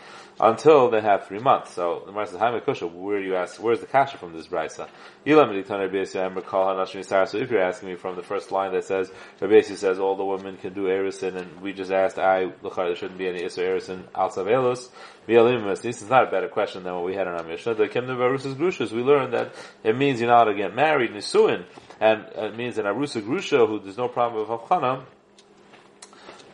until 0.40 0.90
they 0.90 1.02
have 1.02 1.26
three 1.26 1.38
months. 1.38 1.72
So 1.72 2.04
the 2.06 2.12
Gemara 2.12 2.26
says, 2.26 2.38
"Haime 2.38 2.60
Kusha, 2.60 2.90
where 2.90 3.20
you 3.20 3.36
ask? 3.36 3.62
Where's 3.62 3.80
the 3.80 3.86
kasha 3.86 4.16
from 4.16 4.32
this 4.32 4.46
brisa?" 4.46 4.88
So 5.26 7.38
if 7.38 7.50
you're 7.50 7.62
asking 7.62 7.88
me 7.88 7.94
from 7.96 8.16
the 8.16 8.22
first 8.22 8.52
line 8.52 8.72
that 8.72 8.84
says 8.84 9.10
Rabbi 9.40 9.60
says 9.60 9.98
all 9.98 10.16
the 10.16 10.24
women 10.24 10.56
can 10.56 10.72
do 10.72 10.84
erison, 10.84 11.36
and 11.36 11.60
we 11.60 11.72
just 11.72 11.90
asked, 11.90 12.18
"I 12.18 12.52
there 12.62 12.94
shouldn't 12.94 13.18
be 13.18 13.25
any 13.26 13.44
iser 13.44 13.62
erison 13.62 14.04
outside 14.14 14.46
elus." 14.46 14.88
This 15.26 16.02
is 16.02 16.08
not 16.08 16.28
a 16.28 16.30
better 16.30 16.48
question 16.48 16.84
than 16.84 16.94
what 16.94 17.04
we 17.04 17.14
had 17.14 17.26
in 17.26 17.34
our 17.34 17.42
Mishnah. 17.42 17.74
The 17.74 17.88
Kemne 17.88 18.16
Varusas 18.16 18.54
Grushas, 18.54 18.92
we 18.92 19.02
learned 19.02 19.32
that 19.32 19.54
it 19.82 19.96
means 19.96 20.20
you're 20.20 20.30
not 20.30 20.44
to 20.44 20.54
get 20.54 20.74
married, 20.74 21.10
Nisuin, 21.10 21.64
and 22.00 22.26
it 22.34 22.56
means 22.56 22.78
an 22.78 22.84
Arusa 22.84 23.22
Grusha, 23.22 23.66
who 23.66 23.80
there's 23.80 23.96
no 23.96 24.08
problem 24.08 24.40
with 24.40 24.60
Havchana, 24.60 25.04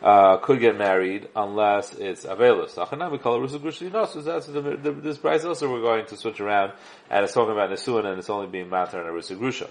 uh, 0.03 0.37
could 0.37 0.59
get 0.59 0.77
married 0.77 1.29
unless 1.35 1.93
it's 1.93 2.25
Avelos. 2.25 2.75
avelus. 2.75 3.11
we 3.11 3.17
call 3.17 3.41
it 3.41 3.47
rusa 3.47 4.23
That's 4.23 4.47
the, 4.47 4.61
the, 4.61 4.91
this 4.91 5.17
price 5.17 5.45
also 5.45 5.71
we're 5.71 5.81
going 5.81 6.05
to 6.07 6.17
switch 6.17 6.41
around, 6.41 6.73
and 7.09 7.23
it's 7.23 7.33
talking 7.33 7.53
about 7.53 7.69
nesuin, 7.69 8.05
and 8.05 8.19
it's 8.19 8.29
only 8.29 8.47
being 8.47 8.69
matter 8.69 8.99
in 9.01 9.07
a 9.07 9.11
rusa 9.11 9.37
grusha, 9.37 9.69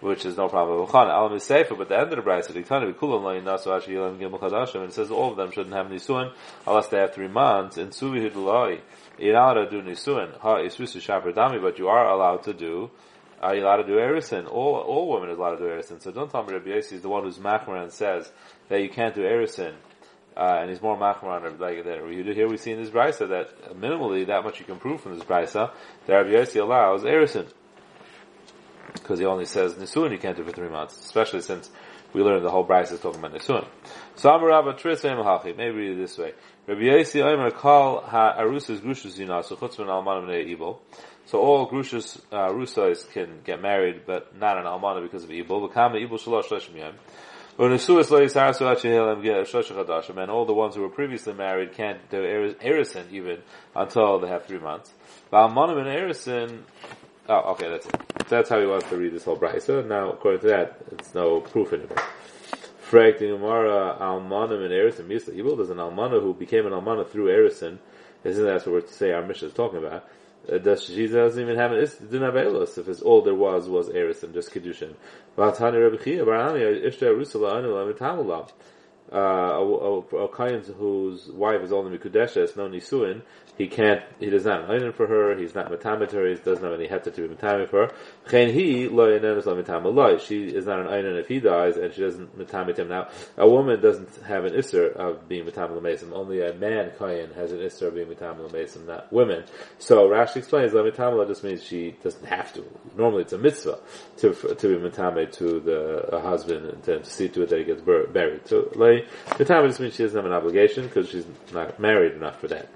which 0.00 0.26
is 0.26 0.36
no 0.36 0.48
problem. 0.48 1.34
Is 1.34 1.42
safer, 1.42 1.74
but 1.74 1.88
the 1.88 1.94
end 1.98 2.10
of 2.10 2.16
the 2.16 2.22
price, 2.22 2.46
the 2.46 2.54
Iktana 2.54 2.92
bikulam 2.92 3.24
layin 3.24 3.44
nasu 3.44 3.68
ashi 3.68 3.88
yilam 3.88 4.18
gimel 4.18 4.74
and 4.74 4.84
it 4.84 4.92
says 4.92 5.10
all 5.10 5.30
of 5.30 5.36
them 5.36 5.50
shouldn't 5.50 5.74
have 5.74 5.86
nisuin 5.86 6.32
unless 6.66 6.88
they 6.88 6.98
have 6.98 7.14
three 7.14 7.28
months. 7.28 7.78
In 7.78 7.88
suvi 7.88 8.30
hidulai, 8.30 8.80
to 9.18 9.70
do 9.70 9.82
nisuin. 9.82 10.38
Ha 10.38 10.56
isusu 10.56 11.00
shaper 11.00 11.32
dami, 11.32 11.60
but 11.60 11.78
you 11.78 11.88
are 11.88 12.08
allowed 12.08 12.42
to 12.44 12.52
do 12.52 12.90
are 13.40 13.54
you 13.54 13.64
allowed 13.64 13.76
to 13.76 13.86
do 13.86 13.96
erison? 13.96 14.50
All 14.50 14.76
all 14.76 15.08
women 15.08 15.28
are 15.28 15.32
allowed 15.32 15.56
to 15.56 15.64
do 15.64 15.64
erison. 15.64 16.00
So 16.00 16.10
don't 16.10 16.30
tell 16.30 16.42
me 16.44 16.54
Rabbi 16.54 16.70
Yossi 16.70 16.94
is 16.94 17.02
the 17.02 17.08
one 17.08 17.24
who's 17.24 17.38
machmer 17.38 17.82
and 17.82 17.92
says 17.92 18.30
that 18.68 18.82
you 18.82 18.88
can't 18.88 19.14
do 19.14 19.22
erison, 19.22 19.74
uh, 20.36 20.58
and 20.60 20.70
he's 20.70 20.80
more 20.80 20.96
machmer 20.96 21.24
on 21.24 21.58
like 21.58 21.84
that. 21.84 22.34
Here 22.34 22.48
we 22.48 22.56
see 22.56 22.72
in 22.72 22.82
this 22.82 22.90
brisa 22.90 23.28
that 23.28 23.78
minimally 23.78 24.26
that 24.26 24.42
much 24.42 24.58
you 24.58 24.64
can 24.64 24.78
prove 24.78 25.02
from 25.02 25.18
this 25.18 25.24
brisa 25.24 25.70
that 26.06 26.14
Rabbi 26.14 26.30
Yossi 26.30 26.60
allows 26.60 27.02
erison 27.02 27.46
because 28.96 29.18
he 29.18 29.24
only 29.24 29.46
says 29.46 29.74
nisuin 29.74 30.12
you 30.12 30.18
can't 30.18 30.36
do 30.36 30.44
for 30.44 30.52
three 30.52 30.68
months, 30.68 30.98
especially 30.98 31.40
since 31.40 31.70
we 32.12 32.22
learned 32.22 32.44
the 32.44 32.50
whole 32.50 32.66
brisa 32.66 32.92
is 32.92 33.00
talking 33.00 33.18
about 33.22 33.32
nisuin. 33.38 33.66
So 34.16 34.30
Amarabba 34.30 34.78
Trisay 34.78 35.14
Mahachi. 35.16 35.56
Maybe 35.56 35.76
read 35.76 35.92
it 35.92 35.98
this 35.98 36.18
way. 36.18 36.32
Rabbi 36.66 36.82
Yossi 36.82 37.22
Omer 37.22 37.50
call 37.50 38.00
ha 38.00 38.34
arusas 38.38 38.80
grushas 38.80 39.18
yinasu 39.18 39.56
chutz 39.56 39.78
min 39.78 39.88
almanim 39.88 40.46
evil. 40.46 40.82
So 41.26 41.40
all 41.40 41.68
grushas 41.68 42.20
uh, 42.32 42.48
rusais 42.50 43.10
can 43.10 43.40
get 43.44 43.60
married, 43.60 44.02
but 44.06 44.36
not 44.36 44.58
an 44.58 44.64
almana 44.64 45.02
because 45.02 45.24
of 45.24 45.30
evil. 45.30 45.68
V'kama 45.68 46.00
evil 46.00 46.18
shalosh 46.18 46.44
shleshim 46.44 46.76
yom. 46.76 46.94
And 47.58 47.72
all 50.30 50.44
the 50.44 50.52
ones 50.52 50.74
who 50.74 50.82
were 50.82 50.90
previously 50.90 51.32
married 51.32 51.72
can't 51.72 52.10
do 52.10 52.18
erison 52.18 53.10
even 53.10 53.38
until 53.74 54.18
they 54.18 54.28
have 54.28 54.44
three 54.44 54.58
months. 54.58 54.92
Ba'almanim 55.32 55.78
and 55.78 55.86
erison, 55.86 56.60
oh, 57.28 57.52
okay, 57.52 57.68
that's 57.68 57.86
it. 57.86 57.94
That's 58.28 58.48
how 58.48 58.60
he 58.60 58.66
wants 58.66 58.88
to 58.88 58.96
read 58.96 59.12
this 59.12 59.24
whole 59.24 59.36
brisa. 59.36 59.86
Now, 59.86 60.10
according 60.12 60.40
to 60.42 60.46
that, 60.48 60.80
it's 60.92 61.14
no 61.14 61.40
proof 61.40 61.72
anymore. 61.72 61.98
Frag 62.78 63.18
the 63.18 63.28
Gemara, 63.28 63.96
Almanim 64.00 64.64
and 64.64 64.72
Erison 64.72 65.08
Misla 65.08 65.34
Evil. 65.34 65.56
There's 65.56 65.70
an 65.70 65.78
Almana 65.78 66.20
who 66.22 66.34
became 66.34 66.66
an 66.66 66.72
Almana 66.72 67.08
through 67.08 67.26
Erison. 67.26 67.78
Isn't 68.24 68.44
that 68.44 68.66
what 68.66 68.66
we're 68.66 68.80
to 68.80 68.92
say 68.92 69.12
our 69.12 69.26
Mishnah 69.26 69.48
is 69.48 69.54
talking 69.54 69.78
about? 69.78 70.08
Uh, 70.50 70.58
does 70.58 70.84
she 70.84 71.08
doesn't 71.08 71.42
even 71.42 71.56
have 71.56 71.72
an 71.72 71.78
is 71.78 71.96
didn't 71.96 72.22
have 72.22 72.34
Elos 72.34 72.78
if 72.78 72.88
it's 72.88 73.02
all 73.02 73.22
there 73.22 73.34
was 73.34 73.68
was 73.68 73.88
Erison, 73.88 74.32
just 74.32 74.52
Kedushin. 74.52 74.94
Uh, 79.12 79.18
a, 79.18 79.62
a, 79.62 79.98
a 80.24 80.60
whose 80.78 81.28
wife 81.28 81.62
is 81.62 81.72
only 81.72 81.96
mikudeshes, 81.96 82.56
no 82.56 82.68
nisuin, 82.68 83.22
he 83.56 83.68
can't, 83.68 84.02
he 84.20 84.28
does 84.28 84.44
not 84.44 84.68
have 84.68 84.94
for 84.94 85.06
her, 85.06 85.34
he's 85.36 85.54
not 85.54 85.70
metamit 85.70 86.10
her, 86.12 86.28
he 86.28 86.34
doesn't 86.34 86.62
have 86.62 86.74
any 86.74 86.88
heta 86.88 87.14
to 87.14 87.28
be 87.28 87.34
metamit 87.34 87.70
for 87.70 87.86
her. 87.86 88.46
He, 88.46 88.88
lo 88.88 89.18
metamit 89.18 90.20
She 90.20 90.48
is 90.48 90.66
not 90.66 90.80
an 90.80 90.88
einan 90.88 91.18
if 91.18 91.28
he 91.28 91.40
dies, 91.40 91.76
and 91.76 91.94
she 91.94 92.02
doesn't 92.02 92.38
metamit 92.38 92.76
him. 92.76 92.88
Now, 92.88 93.08
a 93.38 93.48
woman 93.48 93.80
doesn't 93.80 94.24
have 94.26 94.44
an 94.44 94.52
isser 94.52 94.92
of 94.92 95.26
being 95.26 95.46
metamit 95.46 95.80
l'mesim. 95.80 96.12
Only 96.12 96.42
a 96.42 96.52
man 96.52 96.92
kayan 96.98 97.32
has 97.32 97.52
an 97.52 97.60
isser 97.60 97.88
of 97.88 97.94
being 97.94 98.08
metamit 98.08 98.52
l'mesim, 98.52 98.86
not 98.86 99.10
women. 99.10 99.44
So 99.78 100.06
Rashi 100.06 100.36
explains 100.36 100.74
lo 100.74 101.24
just 101.24 101.42
means 101.42 101.62
she 101.62 101.96
doesn't 102.02 102.26
have 102.26 102.52
to. 102.54 102.64
Normally 102.94 103.22
it's 103.22 103.32
a 103.32 103.38
mitzvah 103.38 103.78
to, 104.18 104.34
to 104.34 104.68
be 104.68 104.90
metamit 104.90 105.32
to 105.34 105.60
the 105.60 106.20
husband 106.20 106.66
and 106.66 106.82
to, 106.82 107.04
see 107.04 107.28
to 107.28 107.42
it 107.42 107.48
that 107.48 107.58
he 107.58 107.64
gets 107.64 107.80
buried. 107.80 108.46
So, 108.46 108.70
lo 108.74 108.95
metamit 109.30 109.68
just 109.68 109.80
means 109.80 109.94
she 109.94 110.02
doesn't 110.02 110.16
have 110.16 110.26
an 110.26 110.32
obligation 110.32 110.86
because 110.86 111.08
she's 111.08 111.26
not 111.52 111.78
married 111.78 112.12
enough 112.12 112.40
for 112.40 112.48
that. 112.48 112.68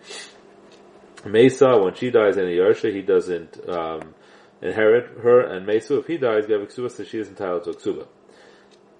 Mesa, 1.24 1.78
when 1.78 1.94
she 1.94 2.10
dies 2.10 2.36
in 2.36 2.46
a 2.46 2.90
he 2.90 3.02
doesn't 3.02 3.68
um, 3.68 4.14
inherit 4.62 5.18
her, 5.18 5.40
and 5.40 5.66
Mesu, 5.66 5.98
if 5.98 6.06
he 6.06 6.16
dies, 6.16 6.46
Gav 6.46 6.60
Ksuba, 6.60 6.90
so 6.90 7.04
she 7.04 7.18
is 7.18 7.28
entitled 7.28 7.64
to 7.64 7.72
Ksuba. 7.72 8.06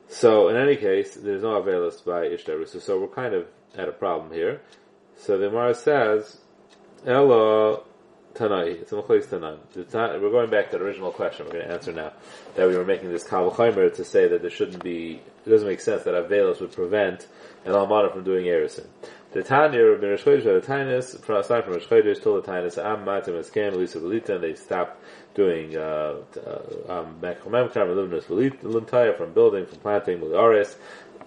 So, 0.09 0.49
in 0.49 0.57
any 0.57 0.77
case, 0.77 1.15
there's 1.15 1.43
no 1.43 1.63
Avelis 1.63 2.05
by 2.05 2.27
Ishtarusu, 2.27 2.81
so 2.81 3.01
we're 3.01 3.09
kind 3.09 3.33
of 3.33 3.47
at 3.77 3.89
a 3.89 3.93
problem 3.93 4.33
here. 4.33 4.61
So 5.17 5.39
the 5.39 5.49
Gemara 5.49 5.75
says, 5.75 6.39
Ella 7.07 7.83
Tanai, 8.35 8.71
it's 8.71 8.93
a 8.93 8.97
Machlis 8.97 9.27
Tanan. 9.27 9.59
We're 10.21 10.31
going 10.31 10.51
back 10.51 10.71
to 10.71 10.79
the 10.79 10.85
original 10.85 11.11
question 11.11 11.47
we're 11.47 11.53
going 11.53 11.67
to 11.67 11.73
answer 11.73 11.93
now, 11.93 12.13
that 12.55 12.69
we 12.69 12.77
were 12.77 12.85
making 12.85 13.11
this 13.11 13.25
Kavachaimer 13.25 13.95
to 13.97 14.05
say 14.05 14.29
that 14.29 14.41
there 14.41 14.51
shouldn't 14.51 14.83
be, 14.83 15.21
it 15.45 15.51
doesn't 15.51 15.67
make 15.67 15.81
sense 15.81 16.05
that 16.05 16.15
Avelis 16.15 16.61
would 16.61 16.73
prevent 16.73 17.27
an 17.65 17.73
Almana 17.73 18.13
from 18.13 18.25
doing 18.25 18.47
Erison. 18.47 18.87
The 19.33 19.43
Tanya 19.43 19.81
of 19.81 20.03
Rosh 20.03 20.25
Chodesh 20.25 20.45
the 20.45 20.67
Tainus, 20.67 21.15
aside 21.15 21.65
from 21.65 21.75
Rosh 21.75 21.87
till 21.89 22.41
the 22.41 22.43
Tainus, 22.43 22.79
Am 22.79 23.05
Matim 23.05 23.39
Eskem, 23.39 23.77
Lisa 23.77 23.99
Velita, 23.99 24.31
and 24.31 24.43
they 24.45 24.55
stopped 24.55 25.03
doing, 25.35 25.77
uh, 25.77 26.17
uh 26.37 27.01
um, 27.01 27.19
Mechomem 27.21 27.73
Kar, 27.73 27.87
Luminous 27.87 28.25
Velita, 28.25 29.17
from 29.17 29.33
building, 29.33 29.67
from 29.67 29.79
planting, 29.79 30.19
Muliaris, 30.19 30.77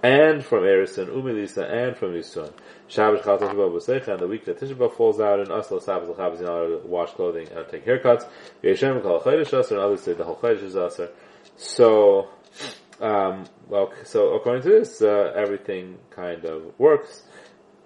and 0.03 0.43
from 0.43 0.63
Erison, 0.63 1.07
Umilisa, 1.07 1.69
and 1.69 1.95
from 1.95 2.13
Nisun. 2.13 2.51
Shabbos 2.87 3.23
Chal 3.23 3.37
Tisha 3.37 3.53
B'Secha, 3.53 4.07
and 4.09 4.19
the 4.19 4.27
week 4.27 4.45
that 4.45 4.59
Tisha 4.59 4.93
Falls 4.93 5.19
out, 5.19 5.39
and 5.39 5.49
Asla 5.49 5.83
Shabbos 5.83 6.09
L'Chabbos, 6.09 6.39
in 6.39 6.47
order 6.47 6.79
to 6.79 6.87
wash 6.87 7.11
clothing 7.11 7.47
and 7.49 7.67
take 7.67 7.85
haircuts. 7.85 8.27
Yeshem 8.63 9.01
Kal 9.01 9.21
Chodesh 9.21 9.57
Aser, 9.57 9.75
and 9.75 9.83
others 9.83 10.01
say 10.01 10.13
the 10.13 10.23
whole 10.23 10.37
Chodesh 10.37 10.63
is 10.63 10.75
Aser. 10.75 11.09
So, 11.57 12.29
um, 12.99 13.45
well, 13.67 13.91
so 14.03 14.33
according 14.33 14.63
to 14.63 14.69
this, 14.69 15.01
uh, 15.01 15.33
everything 15.35 15.97
kind 16.11 16.45
of 16.45 16.77
works 16.79 17.23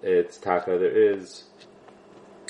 it's 0.02 0.38
taka. 0.38 0.78
There 0.78 1.12
is 1.12 1.44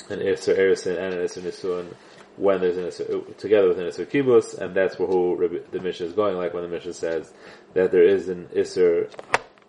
an 0.09 0.19
Isser 0.19 0.57
Erison 0.57 0.97
and 0.97 1.13
an 1.13 1.25
Isser 1.25 1.41
Nisun 1.41 1.93
when 2.37 2.61
there's 2.61 2.77
an 2.77 2.85
Isser, 2.85 3.37
together 3.37 3.67
with 3.69 3.79
an 3.79 3.87
Isser 3.87 4.05
Kibbutz, 4.05 4.57
and 4.57 4.75
that's 4.75 4.99
where 4.99 5.07
who 5.07 5.61
the 5.71 5.79
mission 5.79 6.07
is 6.07 6.13
going, 6.13 6.37
like 6.37 6.53
when 6.53 6.63
the 6.63 6.69
mission 6.69 6.93
says 6.93 7.33
that 7.73 7.91
there 7.91 8.03
is 8.03 8.29
an 8.29 8.47
Isser 8.55 9.11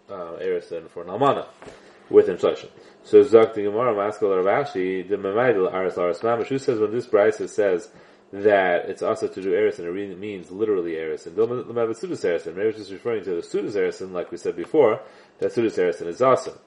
uh, 0.08 0.36
Erison 0.40 0.88
for 0.90 1.04
Nalmana 1.04 1.46
with 2.10 2.28
inflation. 2.28 2.68
So 3.02 3.22
Zak 3.22 3.54
the 3.54 3.62
Gemara 3.62 3.94
Maskal 3.94 4.42
Ravashi 4.42 5.08
the 5.08 5.16
Memaidel 5.16 5.72
Aris 5.72 5.94
Laris 5.94 6.20
Mamish 6.20 6.48
who 6.48 6.58
says 6.58 6.78
when 6.78 6.90
this 6.90 7.06
Brisa 7.06 7.48
says 7.48 7.88
that 8.32 8.88
it's 8.88 9.02
also 9.02 9.26
to 9.26 9.42
do 9.42 9.50
Erison, 9.52 9.80
it 9.80 10.18
means 10.18 10.50
literally 10.50 10.92
Erison. 10.92 11.34
The 11.34 11.46
Sudas 11.46 12.24
Erison, 12.24 12.54
maybe 12.54 12.68
it's 12.68 12.78
just 12.78 12.92
referring 12.92 13.24
to 13.24 13.30
the 13.30 13.42
Sudas 13.42 13.72
Erison, 13.72 14.12
like 14.12 14.30
we 14.30 14.36
said 14.36 14.54
before, 14.54 15.00
that 15.38 15.52
Sudas 15.52 15.76
Erison 15.78 16.06
is 16.06 16.22
awesome. 16.22 16.58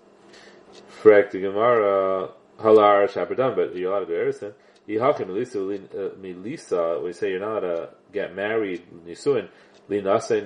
Correct 1.02 1.32
the 1.32 1.40
Gemara 1.40 2.32
halar 2.60 3.10
shabradan, 3.10 3.56
but 3.56 3.76
you're 3.76 3.92
allowed 3.92 4.06
to 4.06 4.08
do 4.08 4.14
erison. 4.14 4.54
Milisa, 6.22 6.98
uh, 6.98 7.02
we 7.02 7.14
say 7.14 7.32
you're 7.32 7.40
not 7.40 7.64
allowed 7.64 7.76
to 7.76 7.90
get 8.12 8.36
married 8.36 8.84
nisuin. 9.06 9.48
Nisuin. 9.90 10.46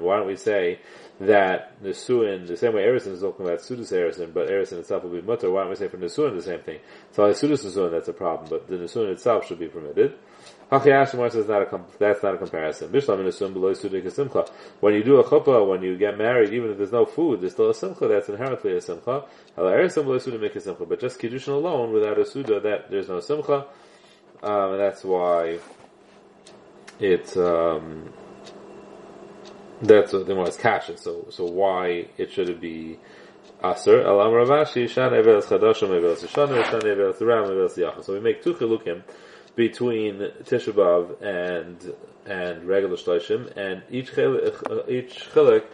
Why 0.00 0.16
don't 0.16 0.26
we 0.26 0.36
say 0.36 0.80
that 1.20 1.82
nisuin 1.82 2.46
the 2.48 2.56
same 2.56 2.74
way 2.74 2.82
erison 2.82 3.12
is 3.12 3.20
talking 3.20 3.46
about 3.46 3.60
sudus 3.60 3.92
erison, 3.92 4.32
but 4.34 4.48
erison 4.48 4.78
itself 4.78 5.04
will 5.04 5.10
be 5.10 5.22
mutter? 5.22 5.50
Why 5.50 5.60
don't 5.60 5.70
we 5.70 5.76
say 5.76 5.88
for 5.88 5.96
nisuin 5.96 6.34
the 6.34 6.42
same 6.42 6.60
thing? 6.60 6.80
So 7.12 7.24
like 7.26 7.36
sudus 7.36 7.64
nisuin 7.64 7.90
that's 7.92 8.08
a 8.08 8.12
problem, 8.12 8.48
but 8.50 8.66
the 8.66 8.76
nisuin 8.76 9.12
itself 9.12 9.46
should 9.46 9.60
be 9.60 9.68
permitted. 9.68 10.14
Says 10.70 11.04
not 11.46 11.62
a 11.62 11.80
that's 12.00 12.22
not 12.22 12.34
a 12.34 12.38
comparison. 12.38 12.88
Bishlam 12.88 13.20
in 13.20 13.26
asum 13.26 13.52
below 13.52 13.72
sudik 13.72 14.10
simcha. 14.10 14.44
When 14.80 14.94
you 14.94 15.04
do 15.04 15.20
a 15.20 15.24
chuppah, 15.24 15.64
when 15.68 15.82
you 15.82 15.96
get 15.96 16.18
married, 16.18 16.52
even 16.52 16.70
if 16.72 16.78
there's 16.78 16.90
no 16.90 17.04
food, 17.04 17.42
there's 17.42 17.52
still 17.52 17.70
a 17.70 17.74
simcha 17.74 18.08
that's 18.08 18.28
inherently 18.28 18.76
a 18.76 18.80
simcha. 18.80 19.24
But 19.54 19.86
just 21.00 21.20
kiddushin 21.20 21.48
alone, 21.48 21.92
without 21.92 22.18
a 22.18 22.24
suda, 22.26 22.58
that 22.60 22.90
there's 22.90 23.08
no 23.08 23.20
simcha, 23.20 23.66
um, 24.44 24.72
and 24.72 24.80
that's 24.80 25.02
why 25.04 25.58
it's 27.00 27.36
um, 27.36 28.12
that's 29.80 30.12
what 30.12 30.26
the 30.26 30.34
more 30.34 30.48
is. 30.48 30.56
So 31.00 31.26
so 31.30 31.44
why 31.44 32.08
it 32.18 32.30
should 32.30 32.60
be 32.60 32.98
aser? 33.62 34.02
Alam 34.02 34.32
Ravashi 34.32 34.88
shan 34.88 35.12
evelas 35.12 35.46
chadashim 35.46 35.96
evelas 35.96 36.22
yishanu 36.22 36.62
shan 36.70 36.82
evelas 36.82 37.20
ram 37.20 37.44
evelas 37.44 37.76
yachas. 37.76 38.04
So 38.04 38.12
we 38.12 38.20
make 38.20 38.42
two 38.42 38.54
chilukim 38.54 39.02
between 39.56 40.18
Tisha 40.42 40.72
B'Av 40.72 41.22
and 41.22 41.94
and 42.26 42.64
regular 42.64 42.96
shloshim, 42.96 43.54
and 43.56 43.82
each 43.90 44.12
chilik, 44.12 44.88
each 44.88 45.30
chilik 45.30 45.64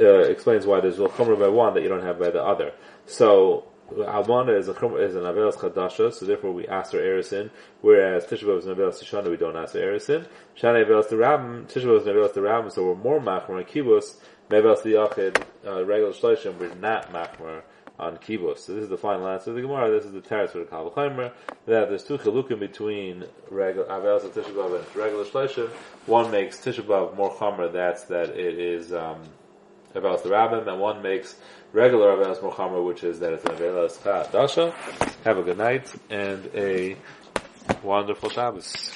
uh, 0.00 0.04
explains 0.30 0.66
why 0.66 0.80
there's 0.80 0.98
a 0.98 1.06
chumrah 1.06 1.38
by 1.38 1.48
one 1.48 1.74
that 1.74 1.82
you 1.82 1.88
don't 1.88 2.02
have 2.02 2.18
by 2.18 2.30
the 2.30 2.42
other. 2.42 2.72
So 3.06 3.64
Almana 3.92 4.58
is 4.58 4.68
a 4.68 4.72
is 4.96 5.14
an 5.14 5.22
avelas 5.22 5.54
chadasha, 5.54 6.12
so 6.12 6.26
therefore 6.26 6.52
we 6.52 6.66
ask 6.66 6.92
her 6.92 6.98
erison, 6.98 7.50
whereas 7.80 8.24
Tisha 8.26 8.44
B'Av 8.44 8.58
is 8.58 8.66
an 8.66 8.74
avelas 8.74 9.02
tishana, 9.02 9.30
we 9.30 9.36
don't 9.36 9.56
ask 9.56 9.74
her 9.74 9.80
erison. 9.80 10.26
Shana 10.56 10.84
avelas 10.84 11.08
the 11.08 11.16
rabim, 11.16 11.66
Tisha 11.66 11.84
B'Av 11.84 12.00
is 12.00 12.06
an 12.06 12.14
avelas 12.14 12.34
the 12.34 12.40
rabim, 12.40 12.72
so 12.72 12.84
we're 12.84 12.94
more 12.94 13.20
machmer 13.20 13.50
on 13.50 13.64
kibbutz. 13.64 14.16
Mevelas 14.50 14.82
the 14.82 14.94
yachid, 14.94 15.42
uh, 15.66 15.84
regular 15.84 16.12
shloshim, 16.12 16.58
we're 16.58 16.74
not 16.74 17.12
machmer 17.12 17.62
on 17.98 18.16
kibbutz. 18.18 18.58
So 18.58 18.74
this 18.74 18.84
is 18.84 18.88
the 18.88 18.98
final 18.98 19.28
answer 19.28 19.50
of 19.50 19.56
the 19.56 19.62
Gemara. 19.62 19.90
This 19.90 20.04
is 20.04 20.12
the 20.12 20.20
teretz 20.20 20.50
for 20.50 20.58
the 20.58 20.64
Kavachaimer 20.64 21.32
that 21.66 21.88
there's 21.88 22.04
two 22.04 22.18
chilukim 22.18 22.58
between 22.58 23.24
regular 23.50 23.86
Avelis 23.86 24.24
and 24.24 24.32
Tisha 24.32 24.76
and 24.76 24.96
regular 24.96 25.24
Shleishim. 25.24 25.68
One 26.06 26.30
makes 26.30 26.58
Tisha 26.58 27.16
more 27.16 27.32
chomer. 27.34 27.72
That's 27.72 28.04
that 28.04 28.30
it 28.30 28.58
is 28.58 28.92
um, 28.92 29.22
Avelis 29.94 30.22
the 30.22 30.30
Rabbim, 30.30 30.66
and 30.66 30.80
one 30.80 31.02
makes 31.02 31.36
regular 31.72 32.16
more 32.42 32.52
chomer, 32.52 32.84
which 32.84 33.04
is 33.04 33.20
that 33.20 33.32
it's 33.32 33.44
an 33.44 33.56
Avelis 33.56 34.02
Dasha. 34.32 34.72
Have 35.24 35.38
a 35.38 35.42
good 35.42 35.58
night 35.58 35.92
and 36.10 36.50
a 36.54 36.96
wonderful 37.82 38.30
Shabbos. 38.30 38.90